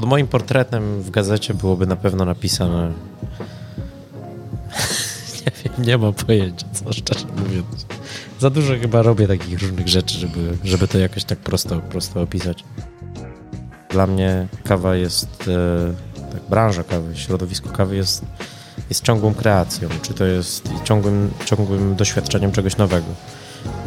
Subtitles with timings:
[0.00, 2.92] pod moim portretem w gazecie byłoby na pewno napisane.
[5.46, 7.86] nie wiem, nie mam pojęcia, co szczerze mówiąc.
[8.38, 12.64] Za dużo chyba robię takich różnych rzeczy, żeby, żeby to jakoś tak prosto, prosto opisać.
[13.90, 18.24] Dla mnie kawa jest, e, tak, branża kawy, środowisko kawy jest,
[18.88, 23.06] jest ciągłą kreacją, czy to jest ciągłym, ciągłym doświadczeniem czegoś nowego.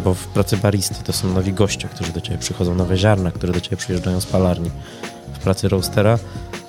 [0.04, 3.54] Bo w pracy baristy to są nowi goście, którzy do ciebie przychodzą, nowe ziarna, które
[3.54, 4.72] do ciebie przyjeżdżają z palarni.
[5.34, 6.20] W pracy roastera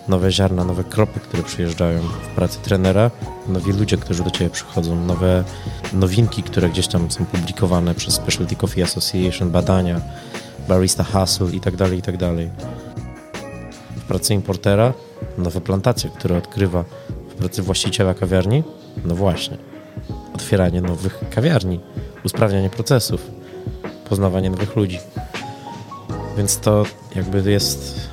[0.08, 3.10] nowe ziarna, nowe kropy, które przyjeżdżają w pracy trenera,
[3.48, 5.44] nowi ludzie, którzy do ciebie przychodzą, nowe
[5.92, 10.00] nowinki, które gdzieś tam są publikowane przez Specialty Coffee Association, badania,
[10.68, 12.50] barista hustle i tak dalej, i tak dalej.
[13.96, 14.92] W pracy importera
[15.38, 16.84] nowe plantacje, które odkrywa
[17.28, 18.62] w pracy właściciela kawiarni,
[19.04, 19.56] no właśnie,
[20.34, 21.80] otwieranie nowych kawiarni,
[22.24, 23.30] usprawnianie procesów,
[24.08, 24.98] poznawanie nowych ludzi.
[26.36, 26.84] Więc to
[27.16, 28.08] jakby jest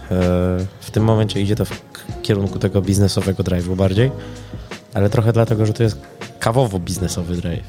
[0.80, 1.82] w tym momencie idzie to w
[2.22, 4.12] kierunku tego biznesowego drive'u bardziej,
[4.94, 5.98] ale trochę dlatego, że to jest
[6.40, 7.64] kawowo-biznesowy drive.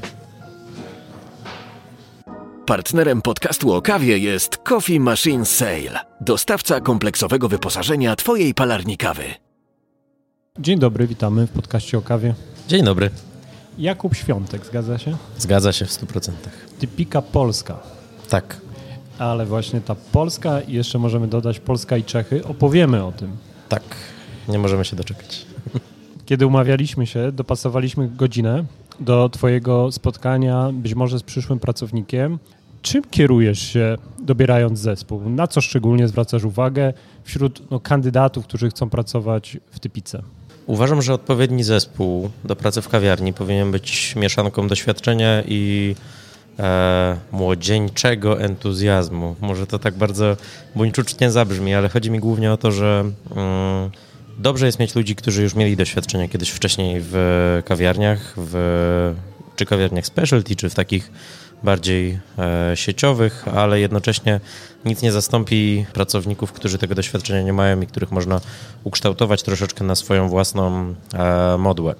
[2.65, 9.23] Partnerem podcastu o kawie jest Coffee Machine Sale, dostawca kompleksowego wyposażenia Twojej palarni kawy.
[10.59, 12.33] Dzień dobry, witamy w podcaście o kawie.
[12.67, 13.09] Dzień dobry.
[13.77, 15.17] Jakub Świątek, zgadza się?
[15.37, 16.31] Zgadza się w 100%.
[16.79, 17.79] Typika Polska.
[18.29, 18.62] Tak.
[19.19, 22.45] Ale właśnie ta Polska i jeszcze możemy dodać Polska i Czechy.
[22.45, 23.37] Opowiemy o tym.
[23.69, 23.83] Tak.
[24.47, 25.45] Nie możemy się doczekać.
[26.25, 28.65] Kiedy umawialiśmy się, dopasowaliśmy godzinę
[28.99, 32.39] do Twojego spotkania, być może z przyszłym pracownikiem.
[32.81, 35.29] Czym kierujesz się, dobierając zespół?
[35.29, 40.21] Na co szczególnie zwracasz uwagę wśród no, kandydatów, którzy chcą pracować w Typice?
[40.65, 45.95] Uważam, że odpowiedni zespół do pracy w kawiarni powinien być mieszanką doświadczenia i
[46.59, 49.35] e, młodzieńczego entuzjazmu.
[49.41, 50.37] Może to tak bardzo
[50.75, 53.03] buńczucznie zabrzmi, ale chodzi mi głównie o to, że
[53.35, 53.91] mm,
[54.37, 59.15] dobrze jest mieć ludzi, którzy już mieli doświadczenie kiedyś wcześniej w kawiarniach, w,
[59.55, 61.11] czy kawiarniach specialty, czy w takich
[61.63, 64.39] bardziej e, sieciowych, ale jednocześnie
[64.85, 68.41] nic nie zastąpi pracowników, którzy tego doświadczenia nie mają i których można
[68.83, 71.95] ukształtować troszeczkę na swoją własną e, modłę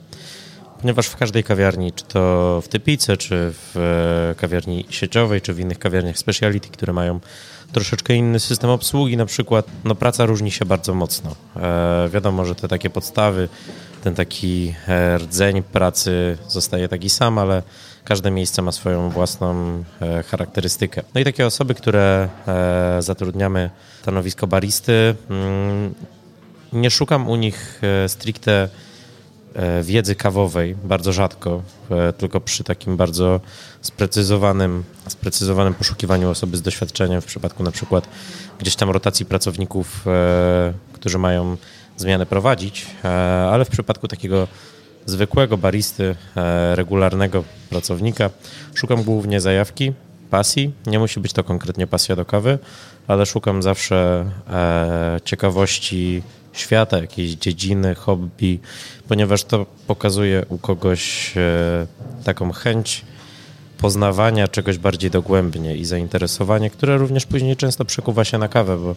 [0.84, 3.78] ponieważ w każdej kawiarni, czy to w Typice, czy w
[4.32, 7.20] e, kawiarni sieciowej, czy w innych kawiarniach speciality, które mają
[7.72, 11.36] troszeczkę inny system obsługi, na przykład, no praca różni się bardzo mocno.
[11.56, 13.50] E, wiadomo, że te takie podstawy,
[14.04, 17.64] ten taki e, rdzeń pracy zostaje taki sam, ale
[18.04, 21.04] każde miejsce ma swoją własną e, charakterystykę.
[21.16, 23.70] No i takie osoby, które e, zatrudniamy
[24.02, 25.94] stanowisko baristy, mm,
[26.74, 28.70] nie szukam u nich e, stricte
[29.84, 33.40] wiedzy kawowej, bardzo rzadko, e, tylko przy takim bardzo
[33.82, 38.08] sprecyzowanym, sprecyzowanym poszukiwaniu osoby z doświadczeniem, w przypadku na przykład
[38.60, 41.58] gdzieś tam rotacji pracowników, e, którzy mają
[41.98, 42.86] zmianę prowadzić,
[43.52, 44.48] ale w przypadku takiego
[45.06, 46.16] zwykłego baristy,
[46.74, 48.30] regularnego pracownika,
[48.74, 49.94] szukam głównie zajawki,
[50.30, 50.72] pasji.
[50.86, 52.60] Nie musi być to konkretnie pasja do kawy,
[53.08, 54.26] ale szukam zawsze
[55.26, 58.60] ciekawości świata, jakiejś dziedziny, hobby,
[59.08, 61.88] ponieważ to pokazuje u kogoś e,
[62.24, 63.06] taką chęć
[63.84, 68.96] poznawania czegoś bardziej dogłębnie i zainteresowanie, które również później często przekuwa się na kawę, bo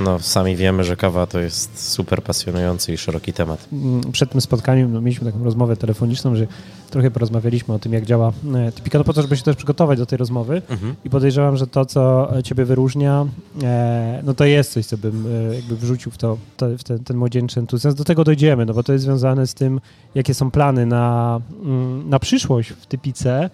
[0.00, 3.68] no, sami wiemy, że kawa to jest super pasjonujący i szeroki temat.
[3.72, 6.46] Mm, przed tym spotkaniem no, mieliśmy taką rozmowę telefoniczną, że
[6.90, 9.98] trochę porozmawialiśmy o tym, jak działa e, Typika, no po to, żeby się też przygotować
[9.98, 10.94] do tej rozmowy mhm.
[11.04, 13.26] i podejrzewam, że to, co ciebie wyróżnia,
[13.62, 17.04] e, no to jest coś, co bym e, jakby wrzucił w, to, to w ten,
[17.04, 17.96] ten młodzieńczy entuzjazm.
[17.96, 19.80] Do tego dojdziemy, no bo to jest związane z tym,
[20.14, 23.50] jakie są plany na, mm, na przyszłość w Typice,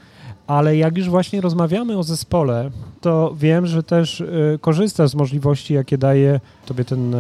[0.49, 2.71] ale jak już właśnie rozmawiamy o zespole,
[3.01, 7.19] to wiem, że też y, korzystasz z możliwości, jakie daje tobie ten, y,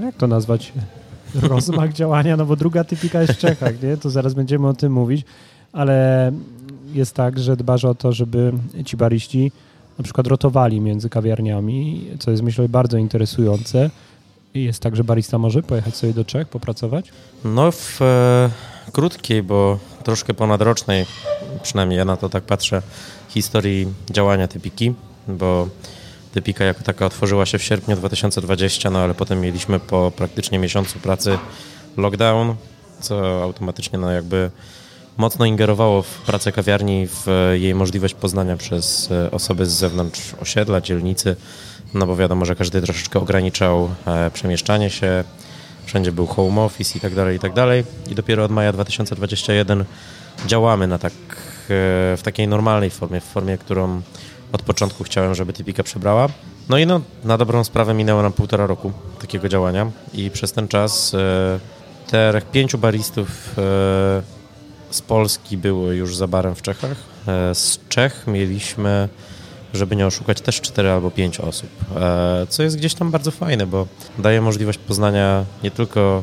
[0.00, 0.72] y, jak to nazwać,
[1.42, 3.96] rozmach działania, no bo druga typika jest w Czechach, nie?
[3.96, 5.24] To zaraz będziemy o tym mówić,
[5.72, 6.32] ale
[6.94, 8.52] jest tak, że dbasz o to, żeby
[8.84, 9.52] ci bariści
[9.98, 13.90] na przykład rotowali między kawiarniami, co jest myślę bardzo interesujące.
[14.56, 17.12] I jest tak, że barista może pojechać sobie do Czech, popracować?
[17.44, 18.50] No w e,
[18.92, 21.06] krótkiej, bo troszkę ponadrocznej,
[21.62, 22.82] przynajmniej ja na to tak patrzę,
[23.28, 24.94] historii działania Typiki,
[25.28, 25.68] bo
[26.32, 30.98] Typika jako taka otworzyła się w sierpniu 2020, no ale potem mieliśmy po praktycznie miesiącu
[30.98, 31.38] pracy
[31.96, 32.54] lockdown,
[33.00, 34.50] co automatycznie no jakby
[35.16, 40.80] mocno ingerowało w pracę kawiarni, w jej możliwość poznania przez e, osoby z zewnątrz osiedla,
[40.80, 41.36] dzielnicy,
[41.96, 45.24] no bo wiadomo, że każdy troszeczkę ograniczał e, przemieszczanie się,
[45.84, 47.84] wszędzie był home office i tak dalej, i tak dalej.
[48.10, 49.84] I dopiero od maja 2021
[50.46, 51.16] działamy na tak, e,
[52.16, 54.02] w takiej normalnej formie, w formie, którą
[54.52, 56.28] od początku chciałem, żeby Typika przebrała.
[56.68, 60.68] No i no, na dobrą sprawę minęło nam półtora roku takiego działania i przez ten
[60.68, 61.58] czas e,
[62.10, 63.54] te pięciu baristów
[64.90, 66.96] z Polski było już za barem w Czechach.
[67.52, 69.08] Z Czech mieliśmy,
[69.76, 73.66] żeby nie oszukać, też cztery albo pięć osób, e, co jest gdzieś tam bardzo fajne,
[73.66, 73.86] bo
[74.18, 76.22] daje możliwość poznania nie tylko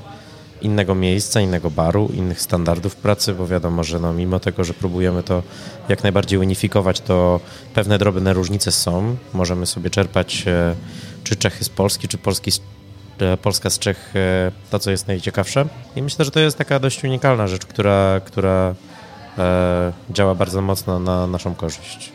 [0.61, 5.23] innego miejsca, innego baru, innych standardów pracy, bo wiadomo, że no, mimo tego, że próbujemy
[5.23, 5.43] to
[5.89, 7.39] jak najbardziej unifikować, to
[7.73, 9.15] pewne drobne różnice są.
[9.33, 10.75] Możemy sobie czerpać e,
[11.23, 12.61] czy Czechy z Polski, czy Polski z,
[13.19, 14.13] e, Polska z Czech,
[14.69, 15.65] to co jest najciekawsze.
[15.95, 18.75] I myślę, że to jest taka dość unikalna rzecz, która, która
[20.09, 22.11] działa bardzo mocno na naszą korzyść.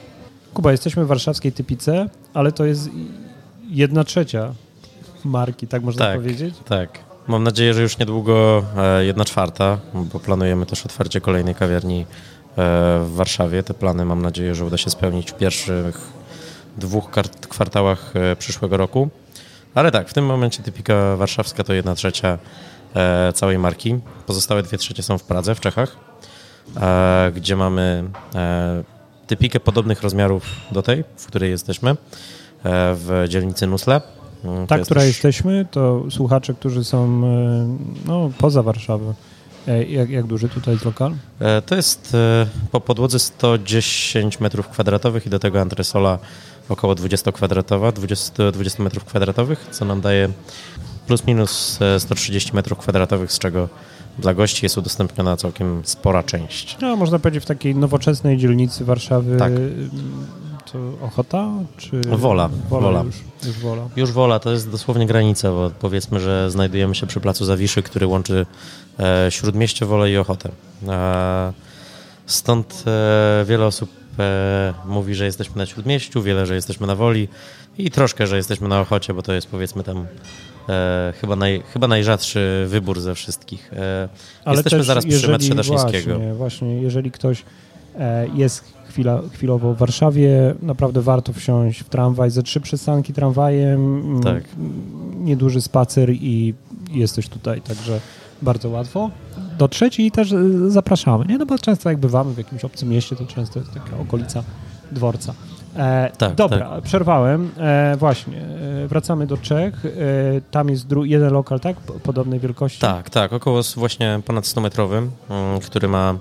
[0.54, 2.90] Kuba, jesteśmy w warszawskiej typice, ale to jest
[3.70, 4.54] jedna trzecia
[5.24, 6.54] marki, tak można tak, powiedzieć?
[6.64, 7.08] Tak.
[7.28, 12.04] Mam nadzieję, że już niedługo e, jedna czwarta, bo planujemy też otwarcie kolejnej kawiarni e,
[13.04, 13.62] w Warszawie.
[13.62, 16.00] Te plany mam nadzieję, że uda się spełnić w pierwszych
[16.76, 17.10] dwóch
[17.48, 19.08] kwartałach e, przyszłego roku.
[19.74, 22.38] Ale tak, w tym momencie typika warszawska to jedna trzecia
[23.34, 23.98] całej marki.
[24.26, 25.96] Pozostałe dwie trzecie są w Pradze, w Czechach,
[27.34, 28.04] gdzie mamy
[29.28, 30.42] typikę podobnych rozmiarów
[30.72, 31.96] do tej, w której jesteśmy,
[32.64, 34.00] w dzielnicy Nusle.
[34.44, 35.08] Mm, Ta, która też...
[35.08, 37.76] jesteśmy, to słuchacze, którzy są e,
[38.06, 39.14] no, poza Warszawą.
[39.68, 41.14] E, jak, jak duży tutaj jest lokal?
[41.40, 42.16] E, to jest
[42.72, 46.18] po podłodze 110 metrów kwadratowych i do tego antresola
[46.68, 50.28] około 20 kwadratowa, 20, 20 metrów kwadratowych, co nam daje
[51.06, 53.68] plus minus 130 metrów kwadratowych, z czego
[54.18, 56.76] dla gości jest udostępniona całkiem spora część.
[56.80, 59.52] No, można powiedzieć w takiej nowoczesnej dzielnicy Warszawy tak
[60.72, 61.50] to Ochota?
[61.76, 62.50] Czy wola.
[62.70, 62.82] Wola.
[62.86, 63.02] wola.
[63.02, 63.16] Już,
[63.46, 63.88] już, wola.
[63.96, 68.06] Już wola, to jest dosłownie granica, bo powiedzmy, że znajdujemy się przy placu Zawiszy, który
[68.06, 68.46] łączy
[68.98, 70.50] e, Śródmieście, Wolę i Ochotę.
[70.88, 71.52] E,
[72.26, 77.28] stąd e, wiele osób e, mówi, że jesteśmy na Śródmieściu, wiele, że jesteśmy na Woli
[77.78, 80.06] i troszkę, że jesteśmy na Ochocie, bo to jest powiedzmy tam
[80.68, 83.72] e, chyba, naj, chyba najrzadszy wybór ze wszystkich.
[83.72, 84.08] E,
[84.44, 86.14] Ale jesteśmy zaraz przy metrze Daszyńskiego.
[86.14, 87.44] Właśnie, właśnie, jeżeli ktoś
[88.34, 90.54] jest chwila, chwilowo w Warszawie.
[90.62, 92.30] Naprawdę warto wsiąść w tramwaj.
[92.30, 94.44] Ze trzy przystanki tramwajem, tak.
[95.18, 96.54] nieduży spacer i
[96.90, 98.00] jesteś tutaj, także
[98.42, 99.10] bardzo łatwo.
[99.58, 101.38] Do trzeciej też e, zapraszamy, nie?
[101.38, 104.42] No bo często jak bywamy w jakimś obcym mieście, to często jest taka okolica
[104.92, 105.34] dworca.
[105.78, 106.82] E, tak, dobra, tak.
[106.84, 107.50] przerwałem.
[107.58, 108.40] E, właśnie,
[108.84, 109.84] e, wracamy do Czech.
[109.84, 109.88] E,
[110.50, 111.76] tam jest jeden lokal, tak?
[111.76, 112.80] Podobnej wielkości?
[112.80, 116.14] Tak, tak, około właśnie ponad 100-metrowym, mm, który ma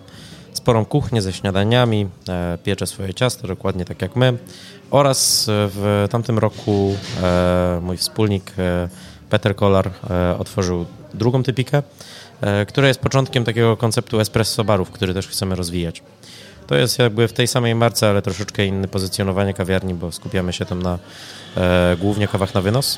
[0.54, 4.38] sporą kuchnię ze śniadaniami, e, piecze swoje ciasto, dokładnie tak jak my.
[4.92, 8.89] Oraz w tamtym roku e, mój wspólnik e,
[9.30, 9.89] Peter Kolar
[10.39, 11.83] otworzył drugą typikę,
[12.68, 16.04] która jest początkiem takiego konceptu espresso barów, który też chcemy rozwijać.
[16.68, 20.66] To jest jakby w tej samej marce, ale troszeczkę inne pozycjonowanie kawiarni, bo skupiamy się
[20.66, 21.00] tam na
[22.00, 22.98] głównie kawach na wynos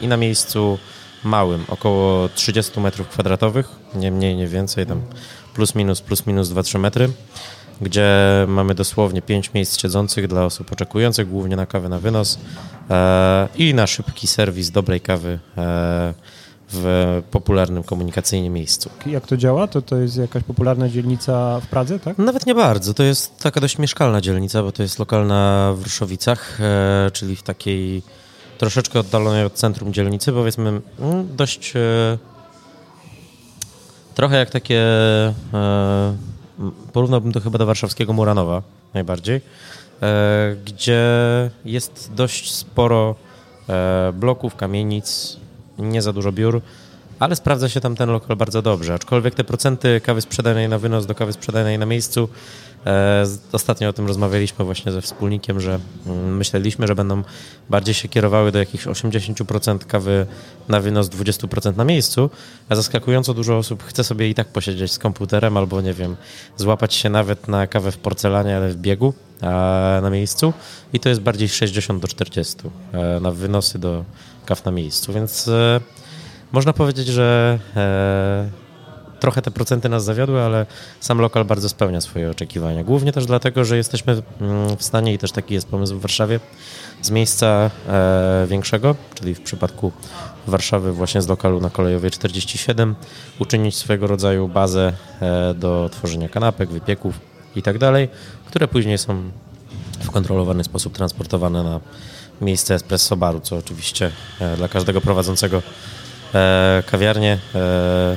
[0.00, 0.78] i na miejscu
[1.24, 5.02] małym, około 30 metrów kwadratowych, nie mniej, nie więcej, tam
[5.54, 7.08] plus minus, plus minus 2-3 metry,
[7.80, 8.08] gdzie
[8.48, 12.38] mamy dosłownie 5 miejsc siedzących dla osób oczekujących, głównie na kawę na wynos
[12.90, 16.14] e, i na szybki serwis dobrej kawy e,
[16.72, 18.90] w popularnym komunikacyjnie miejscu.
[19.06, 19.66] Jak to działa?
[19.66, 22.18] To, to jest jakaś popularna dzielnica w Pradze, tak?
[22.18, 22.94] Nawet nie bardzo.
[22.94, 27.42] To jest taka dość mieszkalna dzielnica, bo to jest lokalna w Ruszowicach, e, czyli w
[27.42, 28.02] takiej
[28.58, 31.72] troszeczkę oddalonej od centrum dzielnicy, powiedzmy mm, dość
[34.16, 34.80] Trochę jak takie,
[35.54, 36.16] e,
[36.92, 38.62] porównałbym to chyba do warszawskiego Muranowa
[38.94, 39.40] najbardziej,
[40.02, 41.04] e, gdzie
[41.64, 43.14] jest dość sporo
[43.68, 45.36] e, bloków, kamienic,
[45.78, 46.60] nie za dużo biur,
[47.18, 48.94] ale sprawdza się tam ten lokal bardzo dobrze.
[48.94, 52.28] Aczkolwiek te procenty kawy sprzedanej na wynos do kawy sprzedanej na miejscu
[52.86, 57.22] E, ostatnio o tym rozmawialiśmy właśnie ze wspólnikiem, że mm, myśleliśmy, że będą
[57.70, 60.26] bardziej się kierowały do jakichś 80% kawy
[60.68, 62.30] na wynos, 20% na miejscu,
[62.68, 66.16] a zaskakująco dużo osób chce sobie i tak posiedzieć z komputerem albo, nie wiem,
[66.56, 69.14] złapać się nawet na kawę w porcelanie, ale w biegu
[70.02, 70.52] na miejscu
[70.92, 72.56] i to jest bardziej 60 do 40
[72.92, 74.04] e, na wynosy do
[74.46, 75.80] kaw na miejscu, więc e,
[76.52, 77.58] można powiedzieć, że
[79.20, 80.66] trochę te procenty nas zawiodły, ale
[81.00, 82.84] sam lokal bardzo spełnia swoje oczekiwania.
[82.84, 86.40] Głównie też dlatego, że jesteśmy mm, w stanie i też taki jest pomysł w Warszawie
[87.02, 89.92] z miejsca e, większego, czyli w przypadku
[90.46, 92.94] Warszawy właśnie z lokalu na Kolejowej 47
[93.38, 97.20] uczynić swego rodzaju bazę e, do tworzenia kanapek, wypieków
[97.56, 98.08] i tak dalej,
[98.46, 99.30] które później są
[100.00, 101.80] w kontrolowany sposób transportowane na
[102.40, 105.62] miejsce espresso baru, co oczywiście e, dla każdego prowadzącego
[106.34, 108.16] e, kawiarnię e,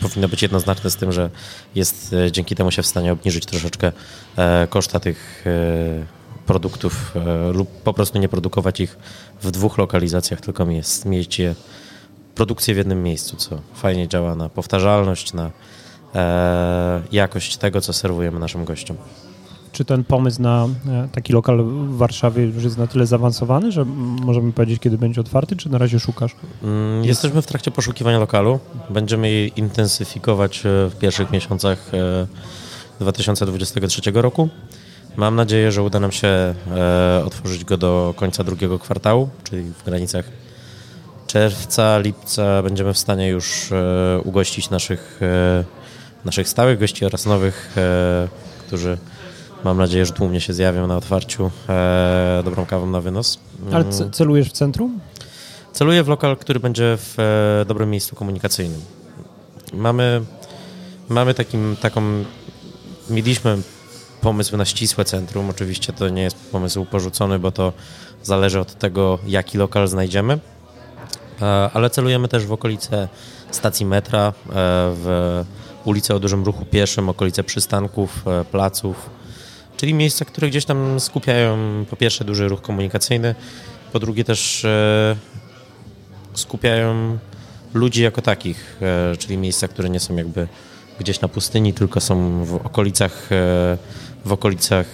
[0.00, 1.30] powinno być jednoznaczne z tym, że
[1.74, 3.92] jest dzięki temu się w stanie obniżyć troszeczkę
[4.68, 5.44] koszta tych
[6.46, 7.12] produktów
[7.52, 8.98] lub po prostu nie produkować ich
[9.42, 10.66] w dwóch lokalizacjach, tylko
[11.06, 11.54] mieć je
[12.34, 15.50] produkcję w jednym miejscu, co fajnie działa na powtarzalność, na
[17.12, 18.96] jakość tego, co serwujemy naszym gościom.
[19.72, 23.84] Czy ten pomysł na e, taki lokal w Warszawie już jest na tyle zaawansowany, że
[24.24, 26.36] możemy powiedzieć, kiedy będzie otwarty, czy na razie szukasz?
[26.62, 28.58] Mm, jesteśmy w trakcie poszukiwania lokalu.
[28.90, 31.90] Będziemy je intensyfikować e, w pierwszych miesiącach
[33.00, 34.48] 2023 e, roku.
[35.16, 36.54] Mam nadzieję, że uda nam się
[37.24, 40.24] otworzyć go do końca drugiego kwartału, czyli w granicach
[41.26, 43.70] czerwca, lipca będziemy w stanie już
[44.24, 45.20] ugościć naszych,
[46.24, 47.76] naszych stałych gości oraz nowych,
[48.66, 48.98] którzy
[49.64, 53.38] Mam nadzieję, że tłumnie się zjawią na otwarciu e, dobrą kawą na wynos.
[53.72, 54.10] Ale mm.
[54.12, 55.00] celujesz w centrum?
[55.72, 58.80] Celuję w lokal, który będzie w e, dobrym miejscu komunikacyjnym.
[59.72, 60.22] Mamy,
[61.08, 62.02] mamy takim, taką,
[63.10, 63.58] mieliśmy
[64.20, 65.50] pomysł na ścisłe centrum.
[65.50, 67.72] Oczywiście to nie jest pomysł porzucony, bo to
[68.22, 70.38] zależy od tego, jaki lokal znajdziemy.
[71.42, 73.08] E, ale celujemy też w okolice
[73.50, 74.32] stacji metra, e,
[74.94, 75.44] w
[75.84, 79.21] ulice o dużym ruchu pieszym, okolice przystanków, e, placów
[79.82, 81.58] czyli miejsca, które gdzieś tam skupiają
[81.90, 83.34] po pierwsze duży ruch komunikacyjny,
[83.92, 85.16] po drugie też e,
[86.34, 87.18] skupiają
[87.74, 90.48] ludzi jako takich, e, czyli miejsca, które nie są jakby
[91.00, 93.78] gdzieś na pustyni, tylko są w okolicach, e,
[94.24, 94.86] w okolicach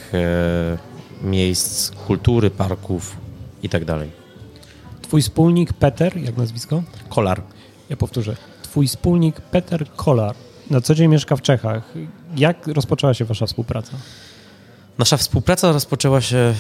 [1.23, 3.17] miejsc kultury, parków
[3.63, 4.11] i tak dalej.
[5.03, 6.83] Twój wspólnik Peter, jak nazwisko?
[7.09, 7.43] Kolar.
[7.91, 8.37] Ja powtórzę.
[8.63, 10.35] Twój wspólnik Peter Kolar
[10.71, 11.95] na co dzień mieszka w Czechach.
[12.37, 13.93] Jak rozpoczęła się wasza współpraca?
[14.99, 16.55] Nasza współpraca rozpoczęła się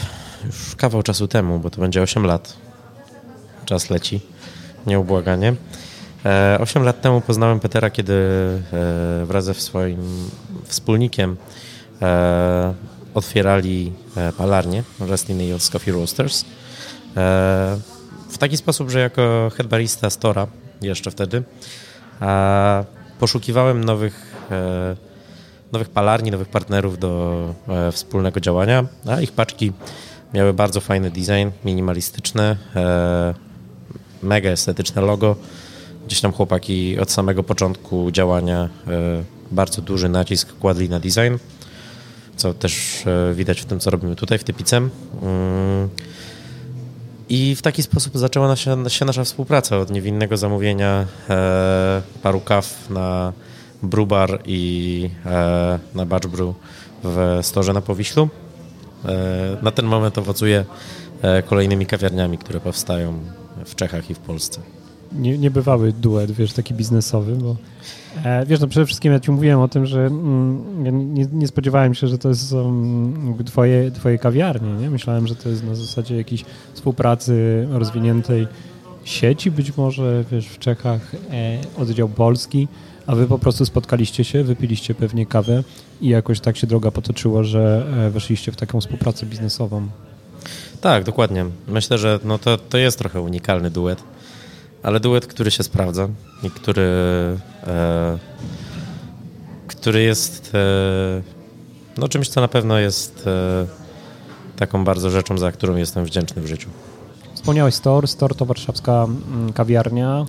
[0.46, 2.56] już kawał czasu temu, bo to będzie 8 lat.
[3.64, 4.20] Czas leci,
[4.86, 5.54] nieubłaganie.
[6.24, 10.30] E, 8 lat temu poznałem Petera, kiedy e, wraz ze swoim
[10.64, 11.36] wspólnikiem
[12.02, 12.74] e,
[13.14, 16.44] otwierali e, palarnię Wrestling Hills Coffee Roasters.
[16.44, 16.46] E,
[18.30, 20.46] w taki sposób, że jako head barista Stora
[20.82, 21.42] jeszcze wtedy
[23.18, 24.96] poszukiwałem nowych e,
[25.72, 29.72] nowych palarni, nowych partnerów do e, wspólnego działania, a ich paczki
[30.34, 33.34] miały bardzo fajny design, minimalistyczny, e,
[34.22, 35.36] mega estetyczne logo.
[36.06, 41.36] Gdzieś tam chłopaki od samego początku działania e, bardzo duży nacisk kładli na design,
[42.36, 44.90] co też e, widać w tym, co robimy tutaj w Typicem.
[45.22, 45.88] Mm.
[47.28, 52.90] I w taki sposób zaczęła się, się nasza współpraca od niewinnego zamówienia e, paru kaw
[52.90, 53.32] na
[53.82, 56.54] Brubar i e, na Batch Brew
[57.04, 58.28] w Storze na Powiślu.
[59.04, 60.64] E, na ten moment owocuje
[61.22, 63.14] e, kolejnymi kawiarniami, które powstają
[63.64, 64.60] w Czechach i w Polsce.
[65.12, 67.56] Nie, niebywały duet, wiesz, taki biznesowy, bo
[68.24, 71.48] e, wiesz, no przede wszystkim ja ci mówiłem o tym, że mm, ja nie, nie,
[71.48, 74.90] spodziewałem się, że to jest um, twoje, twoje kawiarnie, nie?
[74.90, 76.44] Myślałem, że to jest na zasadzie jakiejś
[76.74, 78.46] współpracy rozwiniętej
[79.04, 82.68] sieci być może, wiesz, w Czechach e, oddział polski,
[83.08, 85.64] a wy po prostu spotkaliście się, wypiliście pewnie kawę
[86.00, 89.88] i jakoś tak się droga potoczyła, że e, weszliście w taką współpracę biznesową.
[90.80, 91.46] Tak, dokładnie.
[91.68, 94.02] Myślę, że no to, to jest trochę unikalny duet,
[94.82, 96.08] ale duet, który się sprawdza
[96.42, 96.82] i który,
[97.66, 98.18] e,
[99.66, 100.58] który jest e,
[101.98, 103.66] no czymś, co na pewno jest e,
[104.56, 106.68] taką bardzo rzeczą, za którą jestem wdzięczny w życiu.
[107.34, 110.26] Wspomniałeś Store, Store to warszawska mm, kawiarnia.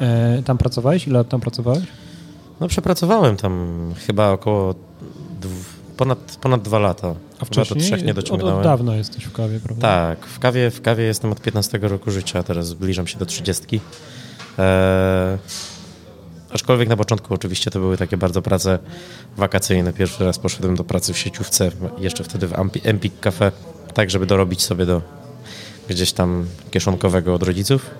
[0.00, 1.06] E, tam pracowałeś?
[1.06, 1.84] Ile lat tam pracowałeś?
[2.60, 4.74] No przepracowałem tam chyba około
[5.96, 7.14] ponad, ponad dwa lata.
[7.40, 7.80] A wcześniej?
[7.80, 8.54] do trzech nie dociągnąłem.
[8.54, 9.88] Od, od dawna jesteś w kawie, prawda?
[9.88, 13.80] Tak, w kawie, w kawie jestem od 15 roku życia, teraz zbliżam się do 30.
[14.58, 15.38] Eee,
[16.50, 18.78] aczkolwiek na początku oczywiście to były takie bardzo prace
[19.36, 19.92] wakacyjne.
[19.92, 22.52] Pierwszy raz poszedłem do pracy w sieciówce, jeszcze wtedy w
[22.84, 23.52] Empik Cafe,
[23.94, 25.02] tak żeby dorobić sobie do
[25.88, 27.90] gdzieś tam kieszonkowego od rodziców.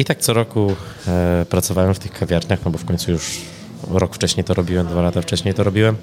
[0.00, 0.76] I tak co roku
[1.08, 3.40] e, pracowałem w tych kawiarniach, no bo w końcu już
[3.90, 5.96] rok wcześniej to robiłem, dwa lata wcześniej to robiłem.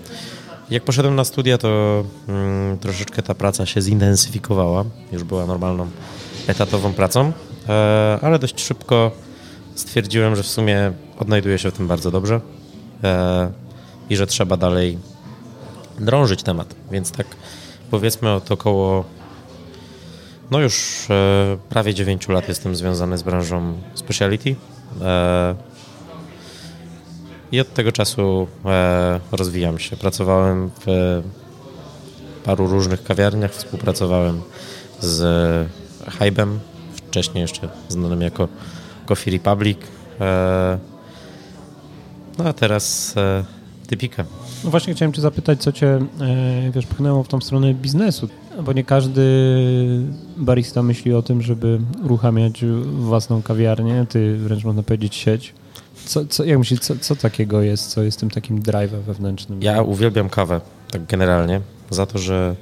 [0.69, 4.85] Jak poszedłem na studia, to mm, troszeczkę ta praca się zintensyfikowała.
[5.11, 5.87] Już była normalną,
[6.47, 7.31] etatową pracą,
[7.69, 9.11] e, ale dość szybko
[9.75, 12.41] stwierdziłem, że w sumie odnajduję się w tym bardzo dobrze
[13.03, 13.51] e,
[14.09, 14.97] i że trzeba dalej
[15.99, 16.75] drążyć temat.
[16.91, 17.27] Więc tak
[17.91, 19.05] powiedzmy od około
[20.51, 24.55] no już e, prawie 9 lat jestem związany z branżą speciality.
[25.01, 25.55] E,
[27.51, 29.97] I od tego czasu e, rozwijam się.
[29.97, 31.21] Pracowałem w
[32.43, 34.41] paru różnych kawiarniach, współpracowałem
[34.99, 35.21] z
[36.19, 36.59] Hybem,
[36.95, 38.47] wcześniej jeszcze znanym jako
[39.05, 39.77] Coffee Republic.
[40.21, 40.77] E,
[42.37, 43.43] no a teraz e,
[43.87, 44.25] Typika.
[44.63, 48.29] No właśnie chciałem cię zapytać, co cię, e, wiesz, pchnęło w tą stronę biznesu.
[48.63, 49.21] Bo nie każdy
[50.37, 55.53] barista myśli o tym, żeby uruchamiać własną kawiarnię, ty wręcz można powiedzieć sieć.
[56.05, 59.61] Co, co, jak myślisz, co, co takiego jest, co jest tym takim drive'em wewnętrznym?
[59.61, 60.61] Ja uwielbiam kawę,
[60.91, 62.55] tak generalnie, za to, że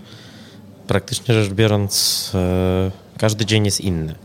[0.87, 4.15] praktycznie rzecz biorąc e, każdy dzień jest inny.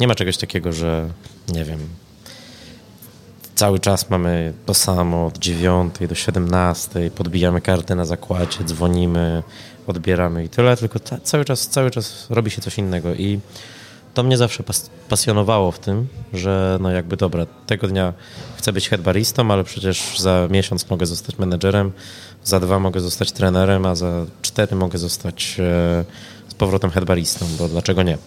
[0.00, 1.08] Nie ma czegoś takiego, że
[1.54, 1.78] nie wiem,
[3.62, 9.42] cały czas mamy to samo od 9 do 17, podbijamy kartę na zakładzie, dzwonimy,
[9.86, 13.40] odbieramy i tyle, tylko ta, cały czas, cały czas robi się coś innego i
[14.14, 18.12] to mnie zawsze pas pasjonowało w tym, że no jakby dobra, tego dnia
[18.56, 21.92] chcę być headbaristą, ale przecież za miesiąc mogę zostać menedżerem,
[22.44, 26.04] za dwa mogę zostać trenerem, a za cztery mogę zostać e,
[26.48, 28.18] z powrotem headbaristą, bo dlaczego nie?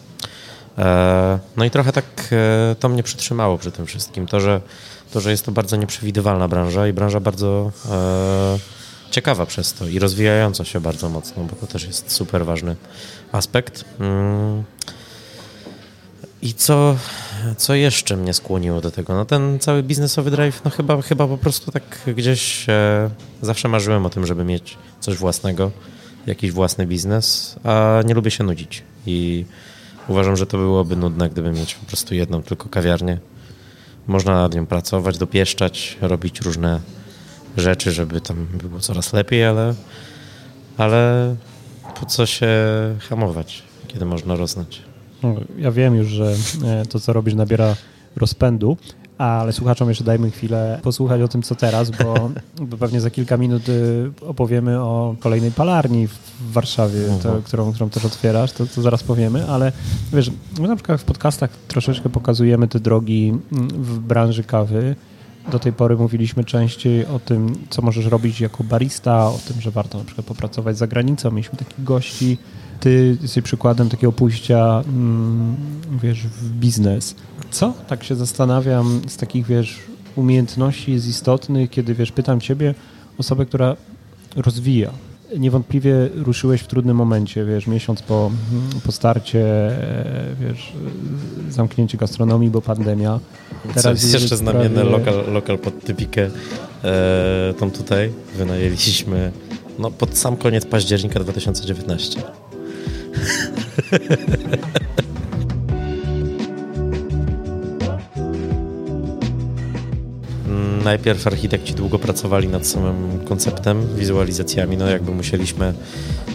[0.77, 4.27] E, no i trochę tak e, to mnie przytrzymało przy tym wszystkim.
[4.27, 4.61] To, że,
[5.11, 8.59] to, że jest to bardzo nieprzewidywalna branża i branża bardzo e,
[9.11, 12.75] ciekawa przez to i rozwijająca się bardzo mocno, bo to też jest super ważny
[13.31, 13.85] aspekt.
[13.99, 14.63] Mm.
[16.41, 16.95] I co,
[17.57, 19.15] co jeszcze mnie skłoniło do tego?
[19.15, 23.09] No ten cały biznesowy drive, no chyba, chyba po prostu tak gdzieś e,
[23.41, 25.71] zawsze marzyłem o tym, żeby mieć coś własnego,
[26.27, 28.83] jakiś własny biznes, a nie lubię się nudzić.
[29.05, 29.45] I
[30.07, 33.19] uważam, że to byłoby nudne, gdyby mieć po prostu jedną tylko kawiarnię.
[34.07, 36.79] Można nad nią pracować, dopieszczać, robić różne
[37.57, 39.73] rzeczy, żeby tam było coraz lepiej, ale,
[40.77, 41.35] ale
[41.99, 42.47] po co się
[43.09, 44.81] hamować, kiedy można rosnąć?
[45.23, 46.35] No, ja wiem już, że
[46.65, 47.75] e, to, co robisz, nabiera
[48.15, 48.77] rozpędu,
[49.17, 52.29] ale słuchaczom jeszcze dajmy chwilę posłuchać o tym, co teraz, bo,
[52.69, 57.41] bo pewnie za kilka minut y, opowiemy o kolejnej palarni w Warszawie, to, mhm.
[57.43, 59.71] którą, którą też otwierasz, to, to zaraz powiemy, ale
[60.13, 64.95] wiesz, my na przykład w podcastach troszeczkę pokazujemy te drogi mm, w branży kawy.
[65.51, 69.71] Do tej pory mówiliśmy częściej o tym, co możesz robić jako barista, o tym, że
[69.71, 71.31] warto na przykład popracować za granicą.
[71.31, 72.37] Mieliśmy takich gości,
[72.85, 75.55] ty jesteś przykładem takiego pójścia, mm,
[76.03, 77.15] wiesz, w biznes.
[77.51, 77.73] Co?
[77.87, 79.79] Tak się zastanawiam, z takich, wiesz,
[80.15, 82.75] umiejętności jest istotnych, kiedy, wiesz, pytam ciebie,
[83.17, 83.75] osobę, która
[84.35, 84.91] rozwija.
[85.37, 88.31] Niewątpliwie ruszyłeś w trudnym momencie, wiesz, miesiąc po,
[88.85, 90.73] po starcie, e, wiesz,
[91.49, 93.19] zamknięcie gastronomii, bo pandemia.
[93.75, 94.89] Teraz jest jeszcze znamienny prawie...
[94.89, 96.29] lokal, lokal pod typikę,
[96.83, 99.31] e, tą tutaj wynajęliśmy
[99.79, 102.21] no, pod sam koniec października 2019.
[110.83, 115.73] Najpierw architekci długo pracowali nad samym konceptem, wizualizacjami, no jakby musieliśmy,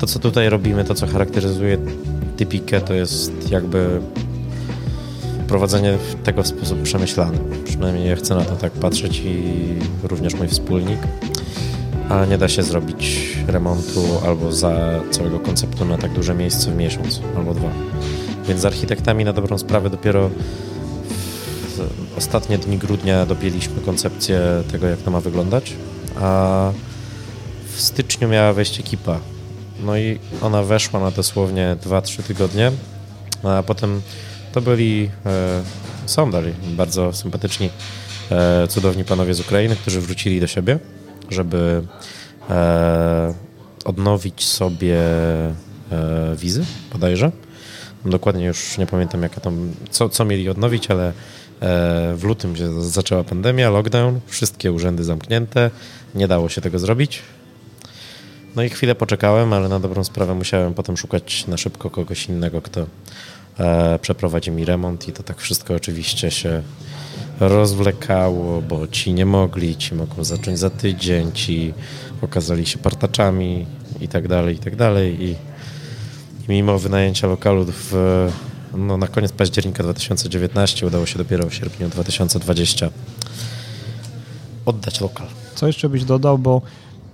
[0.00, 1.78] to co tutaj robimy, to co charakteryzuje
[2.36, 4.00] typikę, to jest jakby
[5.48, 7.38] prowadzenie tego w sposób przemyślany.
[7.64, 9.42] Przynajmniej ja chcę na to tak patrzeć i
[10.02, 10.98] również mój wspólnik
[12.10, 16.76] a nie da się zrobić remontu albo za całego konceptu na tak duże miejsce w
[16.76, 17.68] miesiąc albo dwa.
[18.48, 20.30] Więc z architektami na dobrą sprawę dopiero
[21.76, 24.40] w ostatnie dni grudnia dopięliśmy koncepcję
[24.72, 25.72] tego, jak to ma wyglądać,
[26.20, 26.72] a
[27.76, 29.20] w styczniu miała wejść ekipa.
[29.84, 32.72] No i ona weszła na dosłownie 2-3 tygodnie,
[33.42, 34.02] a potem
[34.52, 35.62] to byli, e,
[36.06, 36.30] są
[36.62, 37.70] bardzo sympatyczni,
[38.30, 40.78] e, cudowni panowie z Ukrainy, którzy wrócili do siebie
[41.30, 41.82] żeby
[42.50, 43.34] e,
[43.84, 44.98] odnowić sobie
[45.92, 47.32] e, wizy, bodajże.
[48.04, 51.12] Dokładnie już nie pamiętam, jaka tam, co, co mieli odnowić, ale e,
[52.16, 55.70] w lutym się zaczęła pandemia, lockdown, wszystkie urzędy zamknięte,
[56.14, 57.22] nie dało się tego zrobić.
[58.56, 62.62] No i chwilę poczekałem, ale na dobrą sprawę musiałem potem szukać na szybko kogoś innego,
[62.62, 62.86] kto
[64.00, 66.62] przeprowadzi mi remont i to tak wszystko oczywiście się
[67.40, 71.74] rozwlekało, bo ci nie mogli, ci mogą zacząć za tydzień, ci
[72.22, 73.66] okazali się partaczami
[74.00, 75.22] i tak dalej, i tak dalej.
[75.22, 77.92] I, i mimo wynajęcia lokalu w,
[78.76, 82.90] no, na koniec października 2019 udało się dopiero w sierpniu 2020
[84.66, 85.26] oddać lokal.
[85.54, 86.62] Co jeszcze byś dodał, bo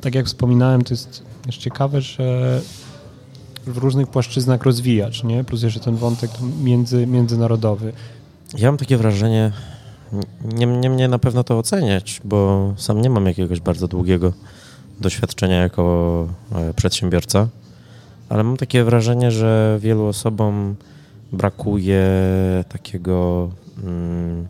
[0.00, 2.60] tak jak wspominałem, to jest też ciekawe, że
[3.66, 5.44] w różnych płaszczyznach rozwijać, nie?
[5.44, 6.30] Plus jeszcze ten wątek
[6.62, 7.92] między, międzynarodowy.
[8.58, 9.52] Ja mam takie wrażenie,
[10.44, 14.32] nie, nie mnie na pewno to oceniać, bo sam nie mam jakiegoś bardzo długiego
[15.00, 17.48] doświadczenia jako e, przedsiębiorca,
[18.28, 20.76] ale mam takie wrażenie, że wielu osobom
[21.32, 22.04] brakuje
[22.68, 23.50] takiego
[23.84, 24.46] mm,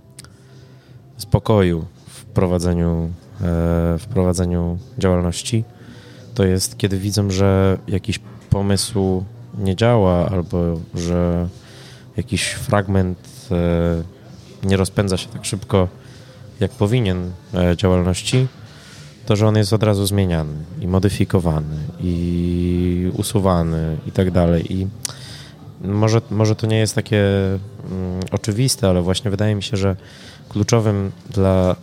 [1.16, 3.40] spokoju w prowadzeniu, e,
[3.98, 5.64] w prowadzeniu działalności.
[6.34, 8.20] To jest, kiedy widzą, że jakiś
[8.56, 9.24] pomysł
[9.58, 11.48] nie działa albo że
[12.16, 13.18] jakiś fragment
[13.50, 15.88] e, nie rozpędza się tak szybko,
[16.60, 18.46] jak powinien e, działalności,
[19.26, 24.72] to, że on jest od razu zmieniany i modyfikowany i usuwany i tak dalej.
[24.72, 24.86] I
[25.84, 29.96] może, może to nie jest takie mm, oczywiste, ale właśnie wydaje mi się, że
[30.48, 31.76] kluczowym dla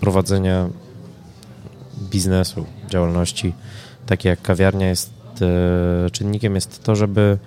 [0.00, 0.68] prowadzenia
[2.10, 3.52] biznesu, działalności,
[4.06, 5.15] takie jak kawiarnia, jest
[6.12, 7.38] czynnikiem jest to, żeby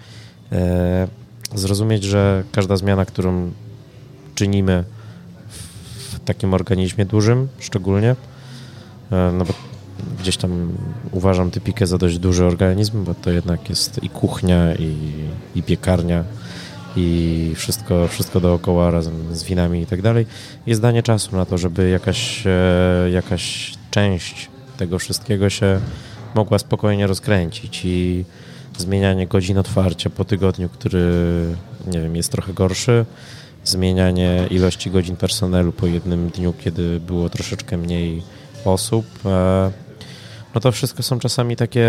[0.52, 1.08] e,
[1.56, 3.52] zrozumieć, że każda zmiana, którą
[4.36, 4.84] czynimy
[6.10, 8.16] w takim organizmie dużym, szczególnie,
[9.12, 9.54] e, no bo
[10.20, 10.72] gdzieś tam
[11.12, 14.96] uważam typikę za dość duży organizm, bo to jednak jest i kuchnia, i,
[15.56, 16.24] i piekarnia,
[16.96, 20.26] i wszystko, wszystko dookoła razem z winami i tak dalej.
[20.66, 25.80] Jest danie czasu na to, żeby jakaś, e, jakaś część tego wszystkiego się
[26.36, 28.26] mogła spokojnie rozkręcić i
[28.78, 31.12] zmienianie godzin otwarcia po tygodniu, który
[31.88, 33.06] nie wiem, jest trochę gorszy,
[33.64, 38.24] zmienianie ilości godzin personelu po jednym dniu, kiedy było troszeczkę mniej
[38.66, 39.06] osób.
[39.26, 39.72] E,
[40.56, 41.88] no to wszystko są czasami takie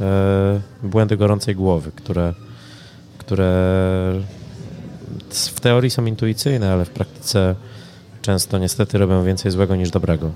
[0.00, 2.34] e, błędy gorącej głowy, które,
[3.18, 3.50] które
[5.30, 7.54] w teorii są intuicyjne, ale w praktyce
[8.22, 10.30] często niestety robią więcej złego niż dobrego.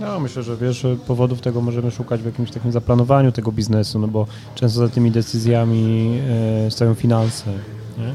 [0.00, 4.08] No, myślę, że wiesz, powodów tego możemy szukać w jakimś takim zaplanowaniu tego biznesu, no
[4.08, 6.18] bo często za tymi decyzjami
[6.66, 7.50] e, stoją finanse,
[7.98, 8.14] nie?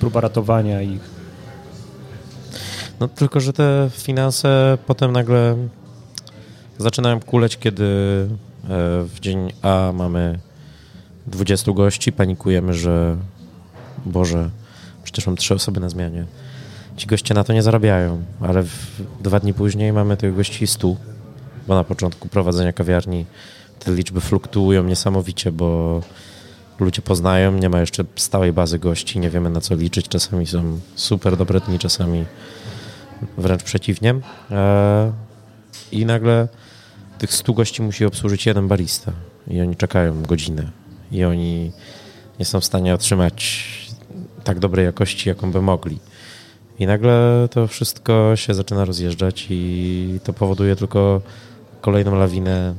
[0.00, 1.20] próba ratowania ich.
[3.00, 5.56] No tylko, że te finanse potem nagle
[6.78, 8.68] zaczynają kuleć, kiedy e,
[9.04, 10.38] w dzień A mamy
[11.26, 13.16] 20 gości, panikujemy, że
[14.06, 14.50] Boże,
[15.02, 16.24] przecież mam trzy osoby na zmianie.
[17.00, 18.64] Ci goście na to nie zarabiają, ale
[19.20, 20.96] dwa dni później mamy tych gości 100,
[21.66, 23.26] bo na początku prowadzenia kawiarni
[23.78, 26.00] te liczby fluktuują niesamowicie, bo
[26.80, 30.08] ludzie poznają, nie ma jeszcze stałej bazy gości, nie wiemy na co liczyć.
[30.08, 32.24] Czasami są super dobre dni, czasami
[33.38, 34.14] wręcz przeciwnie.
[34.50, 35.12] E,
[35.92, 36.48] I nagle
[37.18, 39.12] tych 100 gości musi obsłużyć jeden barista
[39.48, 40.70] i oni czekają godzinę
[41.12, 41.72] i oni
[42.38, 43.68] nie są w stanie otrzymać
[44.44, 45.98] tak dobrej jakości, jaką by mogli.
[46.80, 51.20] I nagle to wszystko się zaczyna rozjeżdżać i to powoduje tylko
[51.80, 52.74] kolejną lawinę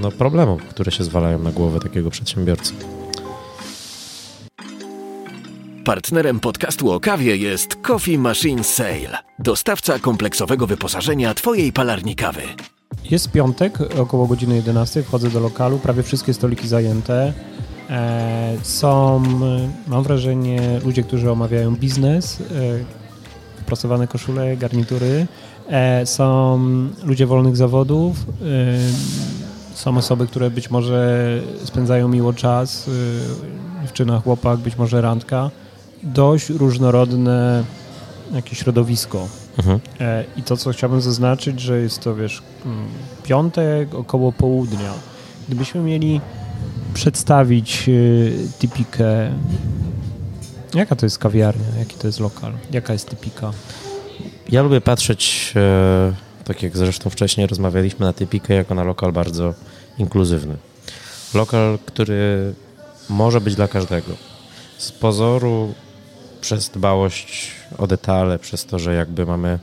[0.00, 2.74] no, problemów, które się zwalają na głowę takiego przedsiębiorcy.
[5.84, 12.42] Partnerem podcastu o kawie jest Coffee Machine Sale, dostawca kompleksowego wyposażenia Twojej palarni kawy.
[13.10, 17.32] Jest piątek, około godziny 11, wchodzę do lokalu, prawie wszystkie stoliki zajęte.
[17.90, 19.22] E, są,
[19.86, 22.44] mam wrażenie, ludzie, którzy omawiają biznes, e,
[23.62, 25.26] wprasowane koszule, garnitury.
[25.68, 26.60] E, są
[27.04, 28.16] ludzie wolnych zawodów,
[29.74, 31.28] są osoby, które być może
[31.64, 32.90] spędzają miło czas,
[33.82, 35.50] dziewczyna, chłopak, być może randka.
[36.02, 37.64] Dość różnorodne
[38.32, 39.28] jakieś środowisko.
[39.58, 39.80] Mhm.
[40.36, 42.42] I to, co chciałbym zaznaczyć, że jest to, wiesz,
[43.22, 44.92] piątek około południa.
[45.48, 46.20] Gdybyśmy mieli
[46.94, 49.32] przedstawić y, typikę.
[50.74, 51.78] Jaka to jest kawiarnia?
[51.78, 52.52] Jaki to jest lokal?
[52.72, 53.52] Jaka jest typika?
[54.48, 56.12] Ja lubię patrzeć, e,
[56.44, 59.54] tak jak zresztą wcześniej rozmawialiśmy, na typikę jako na lokal bardzo
[59.98, 60.56] inkluzywny.
[61.34, 62.54] Lokal, który
[63.08, 64.12] może być dla każdego.
[64.78, 65.74] Z pozoru,
[66.40, 69.58] przez dbałość o detale, przez to, że jakby mamy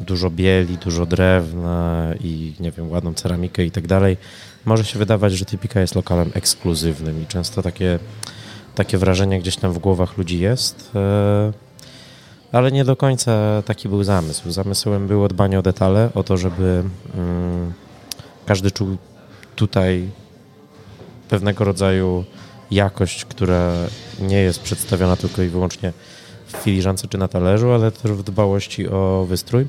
[0.00, 4.16] dużo bieli, dużo drewna i nie wiem, ładną ceramikę i tak dalej,
[4.64, 7.98] może się wydawać, że Typika jest lokalem ekskluzywnym i często takie,
[8.74, 11.52] takie wrażenie gdzieś tam w głowach ludzi jest, e,
[12.52, 14.50] ale nie do końca taki był zamysł.
[14.50, 16.82] Zamysłem było dbanie o detale, o to, żeby
[17.14, 17.72] mm,
[18.46, 18.96] każdy czuł
[19.56, 20.08] tutaj
[21.28, 22.24] pewnego rodzaju
[22.70, 23.72] jakość, która
[24.20, 25.92] nie jest przedstawiona tylko i wyłącznie
[26.46, 29.66] w filiżance czy na talerzu, ale też w dbałości o wystrój.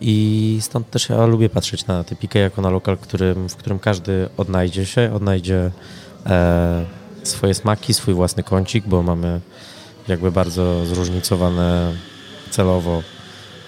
[0.00, 4.28] I stąd też ja lubię patrzeć na Typikę jako na lokal, którym, w którym każdy
[4.36, 5.70] odnajdzie się, odnajdzie
[6.26, 6.84] e,
[7.22, 9.40] swoje smaki, swój własny kącik, bo mamy
[10.08, 11.94] jakby bardzo zróżnicowane
[12.50, 13.02] celowo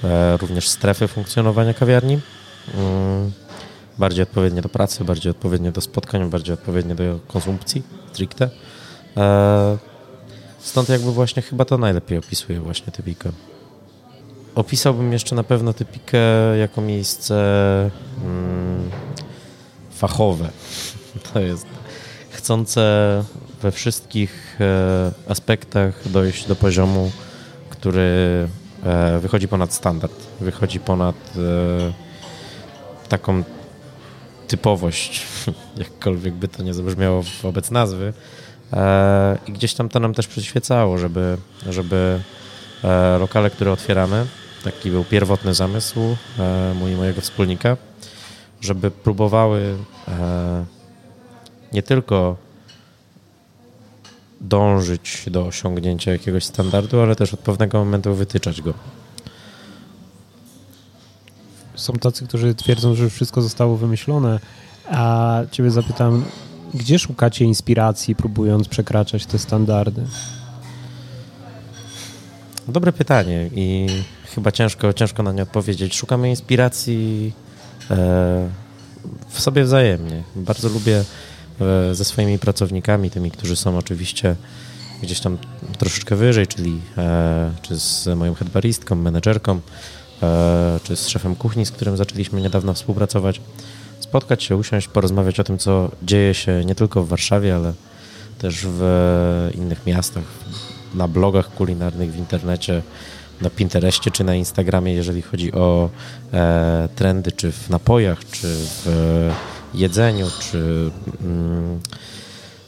[0.04, 2.20] e, również strefy funkcjonowania kawiarni.
[2.74, 3.32] Mm,
[3.98, 8.50] bardziej odpowiednie do pracy, bardziej odpowiednie do spotkań, bardziej odpowiednie do konsumpcji stricte.
[9.16, 9.78] E,
[10.60, 13.32] stąd jakby właśnie chyba to najlepiej opisuje właśnie Typikę.
[14.54, 16.18] Opisałbym jeszcze na pewno Typikę
[16.58, 17.34] jako miejsce
[18.24, 18.90] mm,
[19.90, 20.50] fachowe.
[21.32, 21.66] To jest
[22.30, 23.24] chcące
[23.62, 27.10] we wszystkich e, aspektach dojść do poziomu,
[27.70, 28.48] który
[28.84, 33.42] e, wychodzi ponad standard, wychodzi ponad e, taką
[34.48, 35.26] typowość,
[35.76, 38.12] jakkolwiek by to nie zabrzmiało wobec nazwy.
[39.46, 41.36] I gdzieś tam to nam też przyświecało, żeby,
[41.68, 42.20] żeby
[43.18, 44.26] lokale, które otwieramy,
[44.64, 46.00] taki był pierwotny zamysł
[46.38, 47.76] e, mój mojego wspólnika,
[48.60, 49.76] żeby próbowały
[50.08, 50.64] e,
[51.72, 52.36] nie tylko
[54.40, 58.74] dążyć do osiągnięcia jakiegoś standardu, ale też od pewnego momentu wytyczać go.
[61.74, 64.40] Są tacy, którzy twierdzą, że już wszystko zostało wymyślone,
[64.90, 66.24] a ciebie zapytam,
[66.74, 70.06] gdzie szukacie inspiracji, próbując przekraczać te standardy?
[72.68, 73.86] Dobre pytanie i
[74.34, 75.96] chyba ciężko, ciężko na nie odpowiedzieć.
[75.96, 77.32] Szukamy inspiracji
[77.90, 78.48] e,
[79.28, 80.22] w sobie wzajemnie.
[80.36, 81.04] Bardzo lubię
[81.60, 84.36] e, ze swoimi pracownikami, tymi, którzy są oczywiście
[85.02, 85.38] gdzieś tam
[85.78, 89.60] troszeczkę wyżej, czyli e, czy z moją headbaristką, menedżerką,
[90.82, 93.40] czy z szefem kuchni, z którym zaczęliśmy niedawno współpracować,
[94.00, 97.72] spotkać się, usiąść, porozmawiać o tym, co dzieje się nie tylko w Warszawie, ale
[98.38, 100.24] też w innych miastach,
[100.94, 102.82] na blogach kulinarnych w internecie,
[103.40, 105.90] na Pinterestie czy na Instagramie, jeżeli chodzi o
[106.32, 109.32] e, trendy, czy w napojach, czy w
[109.74, 111.80] jedzeniu, czy mm,